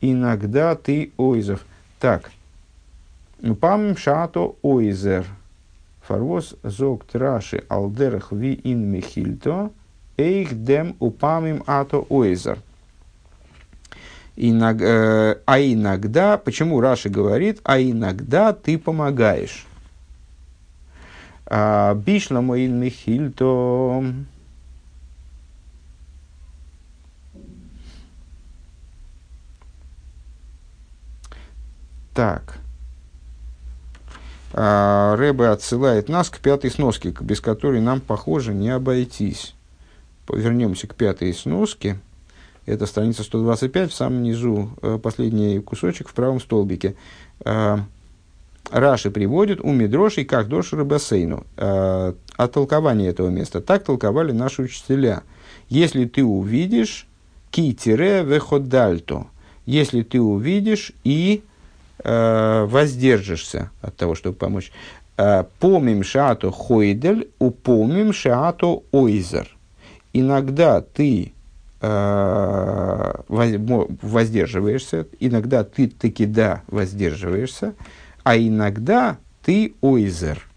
Иногда 0.00 0.74
ты 0.74 1.12
ойзев. 1.16 1.64
Так. 1.98 2.30
Пам 3.60 3.96
шато 3.96 4.56
ойзер. 4.62 5.26
Фарвоз 6.02 6.56
зог 6.62 7.04
траши 7.04 7.64
алдерах 7.68 8.32
ви 8.32 8.60
ин 8.64 8.90
михильто. 8.90 9.70
Эйх 10.16 10.54
дем 10.54 10.96
упамим 10.98 11.62
ато 11.66 12.06
ойзер. 12.08 12.58
Иног, 14.36 14.80
э, 14.80 15.36
а 15.44 15.60
иногда, 15.60 16.38
почему 16.38 16.80
Раши 16.80 17.10
говорит, 17.10 17.60
а 17.62 17.78
иногда 17.78 18.54
ты 18.54 18.78
помогаешь. 18.78 19.66
А, 21.44 21.94
Бишла 21.94 22.40
моин 22.40 22.80
михильто. 22.80 24.02
Так. 32.20 32.58
А, 34.52 35.16
Рэбе 35.16 35.46
отсылает 35.46 36.10
нас 36.10 36.28
к 36.28 36.38
пятой 36.40 36.70
сноске, 36.70 37.14
без 37.18 37.40
которой 37.40 37.80
нам, 37.80 38.02
похоже, 38.02 38.52
не 38.52 38.68
обойтись. 38.68 39.54
Вернемся 40.28 40.86
к 40.86 40.94
пятой 40.94 41.32
сноске. 41.32 41.98
Это 42.66 42.84
страница 42.84 43.22
125, 43.22 43.90
в 43.90 43.94
самом 43.94 44.22
низу, 44.22 44.68
э, 44.82 44.98
последний 45.02 45.60
кусочек 45.60 46.10
в 46.10 46.12
правом 46.12 46.40
столбике. 46.40 46.94
А, 47.42 47.86
Раши 48.70 49.10
приводит 49.10 49.62
у 49.62 49.72
Мидроши 49.72 50.26
как 50.26 50.48
Дошера 50.48 50.84
Бассейну. 50.84 51.46
А, 51.56 52.14
о 52.36 52.48
толковании 52.48 53.08
этого 53.08 53.30
места. 53.30 53.62
Так 53.62 53.84
толковали 53.84 54.32
наши 54.32 54.60
учителя. 54.60 55.22
Если 55.70 56.04
ты 56.04 56.22
увидишь 56.22 57.06
ки-тире 57.50 58.24
веходальто. 58.24 59.26
Если 59.64 60.02
ты 60.02 60.20
увидишь 60.20 60.92
и 61.02 61.44
э, 61.44 61.49
воздержишься 62.02 63.70
от 63.82 63.96
того, 63.96 64.14
чтобы 64.14 64.36
помочь. 64.36 64.72
Э, 65.22 65.44
помим 65.58 66.02
шаато 66.02 66.50
хойдель, 66.50 67.30
упомим 67.38 68.14
шаато 68.14 68.82
ойзер. 68.90 69.54
Иногда 70.14 70.80
ты 70.80 71.34
э, 71.82 73.14
воздерживаешься, 73.28 75.06
иногда 75.18 75.62
ты 75.62 75.88
таки 75.88 76.24
да 76.24 76.62
воздерживаешься, 76.68 77.74
а 78.22 78.38
иногда 78.38 79.18
ты 79.44 79.74
ойзер. 79.82 80.48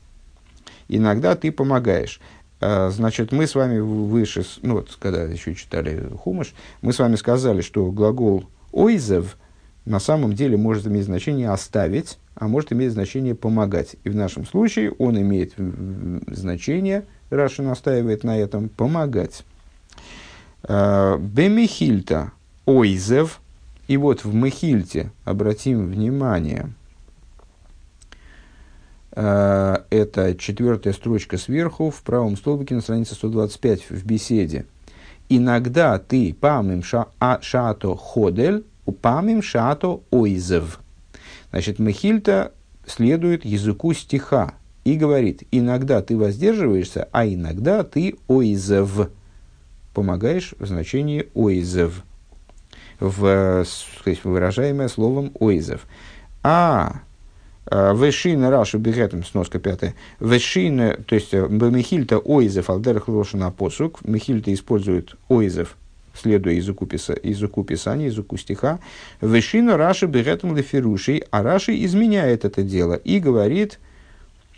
Иногда 0.87 1.35
ты 1.35 1.51
помогаешь. 1.51 2.21
Э, 2.61 2.89
значит, 2.89 3.33
мы 3.33 3.47
с 3.47 3.55
вами 3.55 3.79
выше, 3.79 4.45
ну 4.61 4.75
вот, 4.75 4.97
когда 4.97 5.23
еще 5.23 5.55
читали 5.55 6.07
Хумыш, 6.23 6.53
мы 6.81 6.93
с 6.93 6.99
вами 6.99 7.17
сказали, 7.17 7.59
что 7.61 7.91
глагол 7.91 8.45
ойзев– 8.71 9.35
на 9.85 9.99
самом 9.99 10.33
деле 10.33 10.57
может 10.57 10.87
иметь 10.87 11.05
значение 11.05 11.49
оставить, 11.49 12.17
а 12.35 12.47
может 12.47 12.71
иметь 12.71 12.91
значение 12.91 13.35
помогать. 13.35 13.95
И 14.03 14.09
в 14.09 14.15
нашем 14.15 14.45
случае 14.45 14.91
он 14.91 15.19
имеет 15.19 15.53
значение, 16.27 17.05
Раша 17.29 17.63
настаивает 17.63 18.23
на 18.23 18.37
этом, 18.37 18.69
помогать. 18.69 19.43
А, 20.63 21.17
Бемихильта 21.17 22.31
ойзев, 22.65 23.41
и 23.87 23.97
вот 23.97 24.23
в 24.23 24.33
Мехильте 24.33 25.11
обратим 25.25 25.87
внимание, 25.87 26.69
а, 29.11 29.85
это 29.89 30.35
четвертая 30.35 30.93
строчка 30.93 31.37
сверху, 31.37 31.89
в 31.89 32.01
правом 32.03 32.37
столбике 32.37 32.75
на 32.75 32.81
странице 32.81 33.15
125 33.15 33.89
в 33.89 34.05
беседе. 34.05 34.65
Иногда 35.29 35.99
ты 35.99 36.33
памим 36.33 36.83
ша, 36.83 37.07
а, 37.19 37.39
шато 37.41 37.95
ходель, 37.95 38.63
Упамим 38.85 39.41
шато 39.41 40.03
ойзев. 40.11 40.79
Значит, 41.51 41.79
Мехильта 41.79 42.51
следует 42.85 43.45
языку 43.45 43.93
стиха 43.93 44.55
и 44.83 44.95
говорит, 44.95 45.43
иногда 45.51 46.01
ты 46.01 46.17
воздерживаешься, 46.17 47.07
а 47.11 47.25
иногда 47.25 47.83
ты 47.83 48.15
ойзев. 48.27 49.09
Помогаешь 49.93 50.53
в 50.59 50.65
значении 50.65 51.29
ойзев. 51.33 52.03
В, 52.99 53.65
то 54.03 54.09
есть 54.09 54.23
выражаемое 54.23 54.87
словом 54.87 55.31
ойзев. 55.39 55.85
А 56.41 57.01
а, 57.65 57.93
Вешина 57.93 58.49
Рашу 58.49 58.79
Бегетом, 58.79 59.23
сноска 59.23 59.59
пятая. 59.59 59.95
Вешина, 60.19 60.97
то 61.05 61.15
есть 61.15 61.31
Мехильта 61.33 62.17
Ойзев 62.17 62.69
Алдерах 62.69 63.07
Лошина 63.07 63.51
Посук. 63.51 64.03
Мехильта 64.03 64.53
использует 64.53 65.15
Ойзев 65.29 65.77
следуя 66.13 66.53
языку, 66.53 66.85
писа, 66.85 67.17
языку 67.21 67.63
писания, 67.63 68.07
языку 68.07 68.37
стиха, 68.37 68.79
«Вешина 69.21 69.77
Раши 69.77 70.05
беретом 70.05 70.55
лефирушей», 70.55 71.23
а 71.31 71.43
Раши 71.43 71.83
изменяет 71.83 72.45
это 72.45 72.63
дело 72.63 72.93
и 72.93 73.19
говорит, 73.19 73.79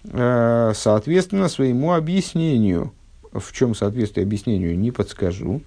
э, 0.03 0.73
соответственно, 0.75 1.47
своему 1.49 1.93
объяснению. 1.93 2.93
В 3.31 3.51
чем 3.51 3.75
соответствие 3.75 4.23
объяснению, 4.23 4.77
не 4.79 4.91
подскажу. 4.91 5.61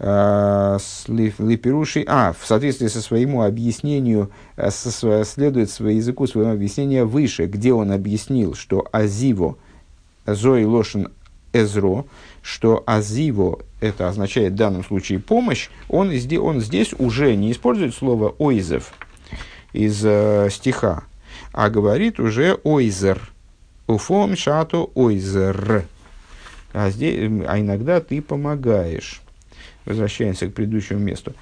Э, 0.00 0.78
лепирушей, 1.08 2.04
а, 2.06 2.32
в 2.38 2.46
соответствии 2.46 2.86
со 2.86 3.02
своему 3.02 3.42
объяснению, 3.42 4.30
э, 4.56 4.70
со, 4.70 5.24
следует 5.24 5.70
своему 5.70 5.98
языку 5.98 6.26
своего 6.28 6.52
объяснения 6.52 7.04
выше, 7.04 7.46
где 7.46 7.72
он 7.72 7.90
объяснил, 7.90 8.54
что 8.54 8.86
Азиво, 8.92 9.56
Зои 10.24 10.62
Лошен 10.62 11.08
Эзро, 11.52 12.04
что 12.48 12.82
Азиво 12.86 13.58
это 13.80 14.08
означает 14.08 14.54
в 14.54 14.56
данном 14.56 14.82
случае 14.82 15.18
помощь, 15.18 15.68
он, 15.90 16.10
он 16.40 16.60
здесь 16.60 16.94
уже 16.98 17.36
не 17.36 17.52
использует 17.52 17.94
слово 17.94 18.34
ойзев 18.38 18.94
из 19.74 20.00
э, 20.02 20.48
стиха, 20.50 21.04
а 21.52 21.68
говорит 21.68 22.18
уже 22.18 22.58
ойзер. 22.64 23.20
Уфом 23.86 24.34
шато 24.34 24.88
ойзер. 24.94 25.84
А, 26.72 26.88
здесь, 26.88 27.30
а 27.46 27.60
иногда 27.60 28.00
ты 28.00 28.22
помогаешь. 28.22 29.20
Возвращаемся 29.84 30.48
к 30.48 30.54
предыдущему 30.54 31.00
месту. 31.00 31.34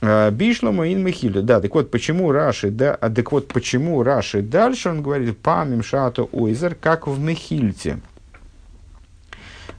А, 0.00 0.28
Бишлому 0.32 0.84
ин 0.84 1.04
Михиля. 1.04 1.40
Да, 1.40 1.60
так 1.60 1.72
вот, 1.72 1.92
почему 1.92 2.32
Раши, 2.32 2.70
да, 2.70 2.96
а 2.96 3.10
так 3.10 3.30
вот, 3.30 3.46
почему 3.46 4.02
Раши 4.02 4.42
дальше 4.42 4.88
он 4.88 5.02
говорит 5.02 5.38
памим 5.38 5.84
шато 5.84 6.24
ойзер, 6.24 6.74
как 6.74 7.06
в 7.06 7.20
Мехильте. 7.20 8.00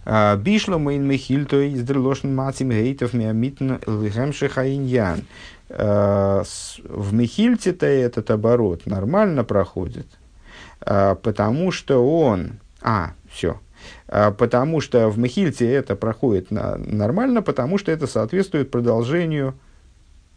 А, 0.06 0.36
Бишло 0.38 0.78
мейн 0.78 1.06
мехильто 1.06 1.62
из 1.62 1.84
дрелошн 1.84 2.34
мацим 2.34 2.70
гейтов 2.70 3.14
миамитн 3.14 3.76
лихемши 3.86 4.50
хаиньян. 4.50 5.22
А, 5.70 6.44
в 6.84 7.14
мехильте-то 7.14 7.86
этот 7.86 8.32
оборот 8.32 8.86
нормально 8.86 9.44
проходит, 9.44 10.08
а, 10.82 11.16
потому 11.16 11.72
что 11.72 12.00
он... 12.00 12.60
А, 12.82 13.14
все. 13.32 13.60
Потому 14.08 14.82
что 14.82 15.08
в 15.08 15.18
мехильте 15.18 15.72
это 15.72 15.96
проходит 15.96 16.52
нормально, 16.52 17.42
потому 17.42 17.78
что 17.78 17.94
это 17.94 18.08
соответствует 18.08 18.72
продолжению 18.72 19.54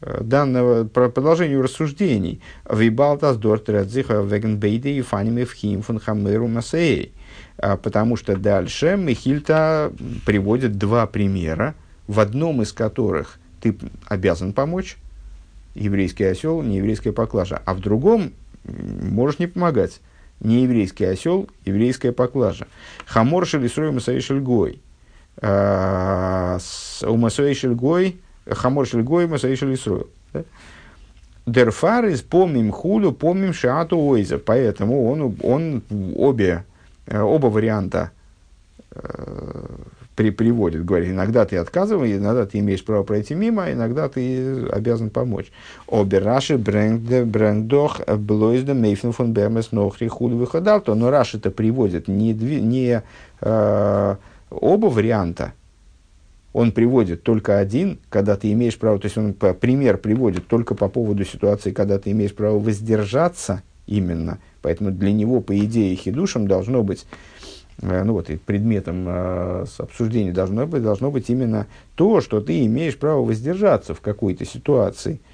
данного 0.01 0.85
продолжению 0.85 1.63
рассуждений. 1.63 2.41
Вибалтас 2.71 3.37
дортрадзиха 3.39 4.21
вегенбейде 4.21 4.91
и 4.91 5.01
фанимев 5.01 5.53
хим 5.53 5.83
фон 5.83 5.99
хамеру 5.99 6.47
масей 6.47 7.13
а, 7.17 7.22
потому 7.57 8.17
что 8.17 8.37
дальше 8.37 8.97
Мехильта 8.97 9.93
приводит 10.27 10.79
два 10.79 11.07
примера, 11.07 11.75
в 12.07 12.21
одном 12.21 12.63
из 12.63 12.73
которых 12.73 13.39
ты 13.61 13.77
обязан 14.09 14.53
помочь, 14.53 14.97
еврейский 15.75 16.25
осел, 16.25 16.63
не 16.63 16.79
еврейская 16.79 17.13
поклажа, 17.13 17.63
а 17.65 17.75
в 17.75 17.81
другом 17.81 18.33
можешь 18.65 19.39
не 19.39 19.47
помогать, 19.47 20.01
не 20.41 20.63
еврейский 20.63 21.05
осел, 21.05 21.49
еврейская 21.65 22.13
поклажа. 22.13 22.67
Хамор 23.07 23.47
шелисрой 23.47 23.93
масаи 23.93 24.19
шельгой. 24.19 24.81
А, 25.41 26.59
у 27.03 27.17
масаи 27.17 27.55
шельгой, 27.55 28.21
хамор 28.49 28.87
шельгой, 28.87 29.27
масаи 29.27 29.55
шелисрой. 29.55 30.07
Дерфар 31.47 32.07
из 32.07 32.23
помним 32.23 32.71
хулю, 32.71 33.13
помним 33.13 33.53
шаату 33.53 33.99
ойза. 33.99 34.39
Поэтому 34.39 35.11
он, 35.11 35.37
он 35.43 35.83
обе 36.17 36.65
оба 37.09 37.47
варианта 37.47 38.11
э, 38.91 39.67
при, 40.15 40.31
приводит, 40.31 40.85
говорит, 40.85 41.11
иногда 41.11 41.45
ты 41.45 41.57
отказываешь, 41.57 42.17
иногда 42.17 42.47
ты 42.47 42.59
имеешь 42.59 42.85
право 42.85 43.03
пройти 43.03 43.35
мимо, 43.35 43.71
иногда 43.73 44.09
ты 44.09 44.67
обязан 44.67 45.11
помочь. 45.11 45.51
Обераши 45.89 46.59
брендох 46.59 48.01
блойзда 48.07 48.75
мейфен 48.75 49.13
фон 49.13 49.33
бермес 49.33 49.73
нохри 49.73 50.09
худ 50.09 50.33
выходал, 50.33 50.81
то 50.81 50.95
но 50.95 51.11
Раши 51.11 51.39
это 51.39 51.51
приводит 51.51 52.09
не, 52.09 52.33
не 52.35 53.03
э, 53.41 54.17
оба 54.51 54.87
варианта, 54.87 55.53
он 56.53 56.73
приводит 56.73 57.23
только 57.23 57.59
один, 57.59 57.99
когда 58.11 58.37
ты 58.37 58.53
имеешь 58.53 58.79
право, 58.79 58.99
то 58.99 59.07
есть 59.07 59.17
он 59.17 59.33
пример 59.33 59.97
приводит 59.97 60.47
только 60.47 60.75
по 60.75 60.89
поводу 60.89 61.25
ситуации, 61.25 61.71
когда 61.71 61.99
ты 61.99 62.11
имеешь 62.11 62.35
право 62.35 62.59
воздержаться 62.59 63.63
именно. 63.87 64.39
Поэтому 64.63 64.91
для 64.91 65.13
него, 65.13 65.41
по 65.41 65.59
идее, 65.59 65.95
хидушем 65.97 66.47
должно 66.47 66.83
быть, 66.83 67.05
э, 67.83 68.03
ну 68.03 68.15
вот, 68.15 68.31
и 68.31 68.37
предметом 68.37 69.05
э, 69.07 69.67
обсуждения 69.79 70.33
должно 70.33 70.67
быть, 70.67 70.83
должно 70.83 71.11
быть 71.11 71.29
именно 71.29 71.67
то, 71.95 72.21
что 72.21 72.41
ты 72.41 72.65
имеешь 72.65 72.97
право 72.97 73.25
воздержаться 73.25 73.95
в 73.95 74.01
какой-то 74.01 74.45
ситуации– 74.45 75.21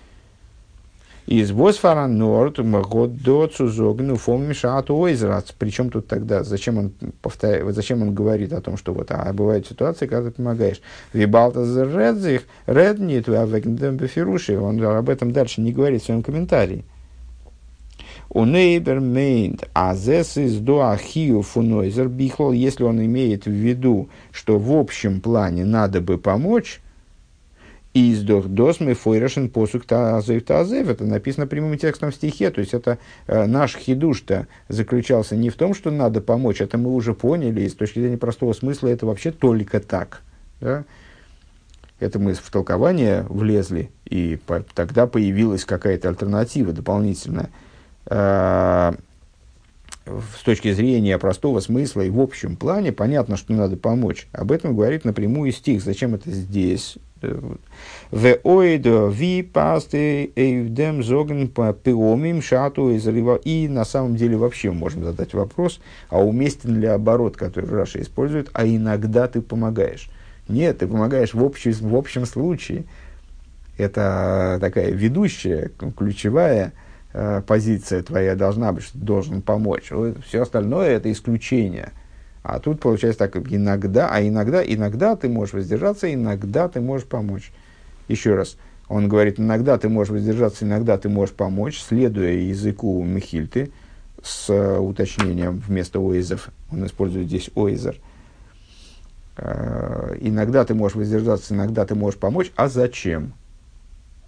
из 1.29 1.53
Босфора 1.53 2.07
Норд 2.07 2.59
год 2.59 3.18
до 3.18 3.49
Цузогну 3.49 4.16
фом 4.16 4.49
мешаат 4.49 4.91
ойзрац. 4.91 5.53
Причем 5.59 5.91
тут 5.91 6.07
тогда, 6.07 6.43
зачем 6.43 6.79
он, 6.79 6.93
повторяет, 7.20 7.74
зачем 7.74 8.01
он 8.01 8.14
говорит 8.14 8.55
о 8.55 8.62
том, 8.62 8.79
что 8.79 8.95
вот, 8.95 9.11
а 9.11 9.31
бывают 9.35 9.66
ситуации, 9.66 10.07
когда 10.07 10.31
ты 10.31 10.37
помогаешь. 10.37 10.81
Вибалта 11.12 11.66
зредзих, 11.66 12.45
реднит, 12.66 13.29
вегндем 13.29 13.99
бефируши. 13.99 14.59
Он 14.59 14.83
об 14.83 15.11
этом 15.11 15.33
дальше 15.33 15.61
не 15.61 15.70
говорит 15.70 16.01
в 16.01 16.07
своем 16.07 16.22
комментарии. 16.22 16.87
У 18.31 18.45
нейбер 18.45 19.01
мейнт 19.01 19.68
азес 19.72 20.37
из 20.37 20.59
дуахию 20.59 21.43
фунойзер 21.43 22.09
бихлол, 22.09 22.53
если 22.53 22.85
он 22.85 23.05
имеет 23.05 23.47
в 23.47 23.51
виду, 23.51 24.09
что 24.33 24.59
в 24.59 24.76
общем 24.76 25.20
плане 25.20 25.64
надо 25.64 26.01
бы 26.01 26.18
помочь, 26.18 26.81
Издох 27.95 28.47
досмы 28.47 28.95
фойрашен 28.95 29.49
посук 29.49 29.87
тазев 29.87 30.45
тазев. 30.45 30.89
Это 30.89 31.05
написано 31.05 31.47
прямым 31.47 31.79
текстом 31.79 32.11
в 32.11 32.14
стихе. 32.14 32.51
То 32.51 32.61
есть 32.61 32.74
это 32.74 32.99
э, 33.26 33.47
наш 33.47 33.76
хидуш-то 33.76 34.47
заключался 34.68 35.37
не 35.37 35.49
в 35.49 35.57
том, 35.57 35.74
что 35.74 35.91
надо 35.91 36.20
помочь. 36.20 36.61
Это 36.61 36.76
мы 36.76 36.95
уже 36.95 37.14
поняли. 37.14 37.62
И 37.62 37.68
с 37.68 37.74
точки 37.74 37.99
зрения 37.99 38.18
простого 38.18 38.53
смысла 38.53 38.89
это 38.89 39.07
вообще 39.07 39.33
только 39.33 39.81
так. 39.81 40.20
Да? 40.61 40.85
Это 41.99 42.18
мы 42.18 42.35
в 42.35 42.51
толкование 42.51 43.24
влезли, 43.29 43.91
и 44.05 44.39
по, 44.47 44.62
тогда 44.74 45.09
появилась 45.09 45.64
какая-то 45.64 46.09
альтернатива 46.09 46.72
дополнительная. 46.72 47.51
Э, 48.09 48.92
с 50.38 50.42
точки 50.42 50.72
зрения 50.72 51.18
простого 51.18 51.61
смысла 51.61 52.00
и 52.00 52.11
в 52.11 52.18
общем 52.18 52.56
плане 52.56 52.92
понятно, 52.92 53.36
что 53.36 53.52
надо 53.52 53.76
помочь. 53.76 54.26
Об 54.32 54.52
этом 54.52 54.74
говорит 54.74 55.04
напрямую 55.04 55.52
стих. 55.52 55.82
Зачем 55.82 56.14
это 56.14 56.30
здесь? 56.30 56.96
В 58.11 58.38
ойдо 58.44 59.09
ви 59.09 59.42
пасты 59.42 60.30
эйвдем 60.36 61.02
зоген 61.02 61.48
по 61.48 61.72
пиомим 61.72 62.40
шату 62.40 62.90
из 62.90 63.06
И 63.44 63.68
на 63.68 63.84
самом 63.84 64.16
деле 64.16 64.36
вообще 64.36 64.70
можно 64.70 65.06
задать 65.06 65.34
вопрос, 65.34 65.80
а 66.09 66.22
уместен 66.22 66.80
ли 66.80 66.86
оборот, 66.86 67.36
который 67.36 67.68
Раша 67.68 68.00
использует, 68.00 68.50
а 68.52 68.66
иногда 68.66 69.26
ты 69.26 69.42
помогаешь. 69.42 70.09
Нет, 70.48 70.78
ты 70.78 70.86
помогаешь 70.86 71.34
в, 71.34 71.44
общем, 71.44 71.72
в 71.72 71.96
общем 71.96 72.24
случае. 72.24 72.84
Это 73.76 74.59
такая 74.61 74.90
ведущая, 74.90 75.70
ключевая 75.96 76.72
э, 77.12 77.42
позиция 77.46 78.02
твоя 78.02 78.34
должна 78.34 78.72
быть, 78.72 78.84
что 78.84 78.98
ты 78.98 79.04
должен 79.04 79.42
помочь. 79.42 79.90
Все 80.26 80.42
остальное 80.42 80.90
это 80.90 81.11
исключение– 81.11 81.92
а 82.48 82.61
тут 82.61 82.80
получается 82.80 83.18
так, 83.18 83.36
иногда, 83.52 84.09
а 84.11 84.22
иногда, 84.22 84.62
иногда 84.64 85.16
ты 85.16 85.28
можешь 85.28 85.52
воздержаться, 85.52 86.12
иногда 86.12 86.66
ты 86.68 86.80
можешь 86.80 87.06
помочь. 87.06 87.52
Еще 88.09 88.34
раз, 88.34 88.56
он 88.88 89.06
говорит, 89.06 89.38
иногда 89.38 89.76
ты 89.76 89.90
можешь 89.90 90.12
воздержаться, 90.12 90.64
иногда 90.64 90.96
ты 90.96 91.11
можешь 91.11 91.34
помочь, 91.34 91.78
следуя 91.78 92.32
языку 92.32 93.04
Михильты, 93.04 93.70
с 94.22 94.48
uh, 94.48 94.78
уточнением 94.78 95.59
вместо 95.59 95.98
оизов, 95.98 96.48
он 96.72 96.86
использует 96.86 97.26
здесь 97.26 97.50
оизер. 97.54 98.00
Uh, 99.36 100.16
иногда 100.18 100.64
ты 100.64 100.74
можешь 100.74 100.96
воздержаться, 100.96 101.52
иногда 101.54 101.84
ты 101.84 101.94
можешь 101.94 102.18
помочь. 102.18 102.50
А 102.56 102.68
зачем? 102.68 103.34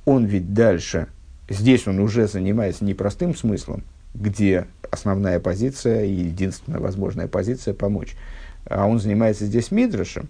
Он 0.04 0.26
ведь 0.26 0.52
дальше, 0.52 1.08
здесь 1.50 1.86
он 1.86 1.98
уже 1.98 2.26
занимается 2.26 2.84
непростым 2.84 3.36
смыслом, 3.36 3.82
где 4.14 4.66
основная 4.90 5.38
позиция 5.40 6.04
и 6.04 6.12
единственная 6.12 6.80
возможная 6.80 7.28
позиция 7.28 7.74
помочь. 7.74 8.16
А 8.64 8.86
он 8.86 8.98
занимается 8.98 9.44
здесь 9.44 9.70
мидрашем, 9.70 10.28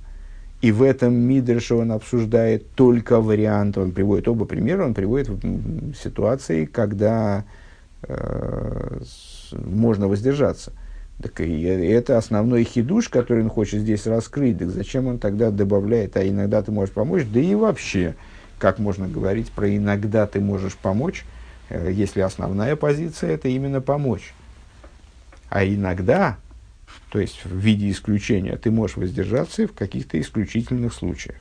и 0.60 0.72
в 0.72 0.82
этом 0.82 1.14
мидраше 1.14 1.74
он 1.74 1.92
обсуждает 1.92 2.70
только 2.72 3.20
варианты, 3.20 3.80
он 3.80 3.92
приводит 3.92 4.28
оба 4.28 4.44
примера, 4.44 4.84
он 4.84 4.94
приводит 4.94 5.30
ситуации, 5.96 6.64
когда 6.64 7.44
э, 8.02 9.00
можно 9.52 10.08
воздержаться. 10.08 10.72
Так 11.22 11.40
и 11.40 11.62
это 11.62 12.16
основной 12.16 12.64
хидуш, 12.64 13.08
который 13.08 13.42
он 13.44 13.50
хочет 13.50 13.80
здесь 13.80 14.06
раскрыть. 14.06 14.58
Так 14.58 14.70
зачем 14.70 15.06
он 15.06 15.18
тогда 15.18 15.50
добавляет, 15.50 16.16
а 16.16 16.26
иногда 16.26 16.62
ты 16.62 16.72
можешь 16.72 16.94
помочь? 16.94 17.24
Да 17.32 17.40
и 17.40 17.54
вообще, 17.54 18.14
как 18.60 18.78
можно 18.78 19.08
говорить 19.08 19.50
про 19.50 19.74
иногда 19.74 20.26
ты 20.26 20.38
можешь 20.38 20.76
помочь, 20.76 21.24
э, 21.70 21.90
если 21.92 22.20
основная 22.20 22.76
позиция 22.76 23.30
это 23.30 23.48
именно 23.48 23.80
помочь. 23.80 24.34
А 25.48 25.64
иногда, 25.64 26.36
то 27.08 27.18
есть 27.18 27.44
в 27.44 27.56
виде 27.56 27.90
исключения, 27.90 28.56
ты 28.56 28.70
можешь 28.70 28.96
воздержаться 28.96 29.66
в 29.66 29.72
каких-то 29.72 30.20
исключительных 30.20 30.92
случаях. 30.92 31.38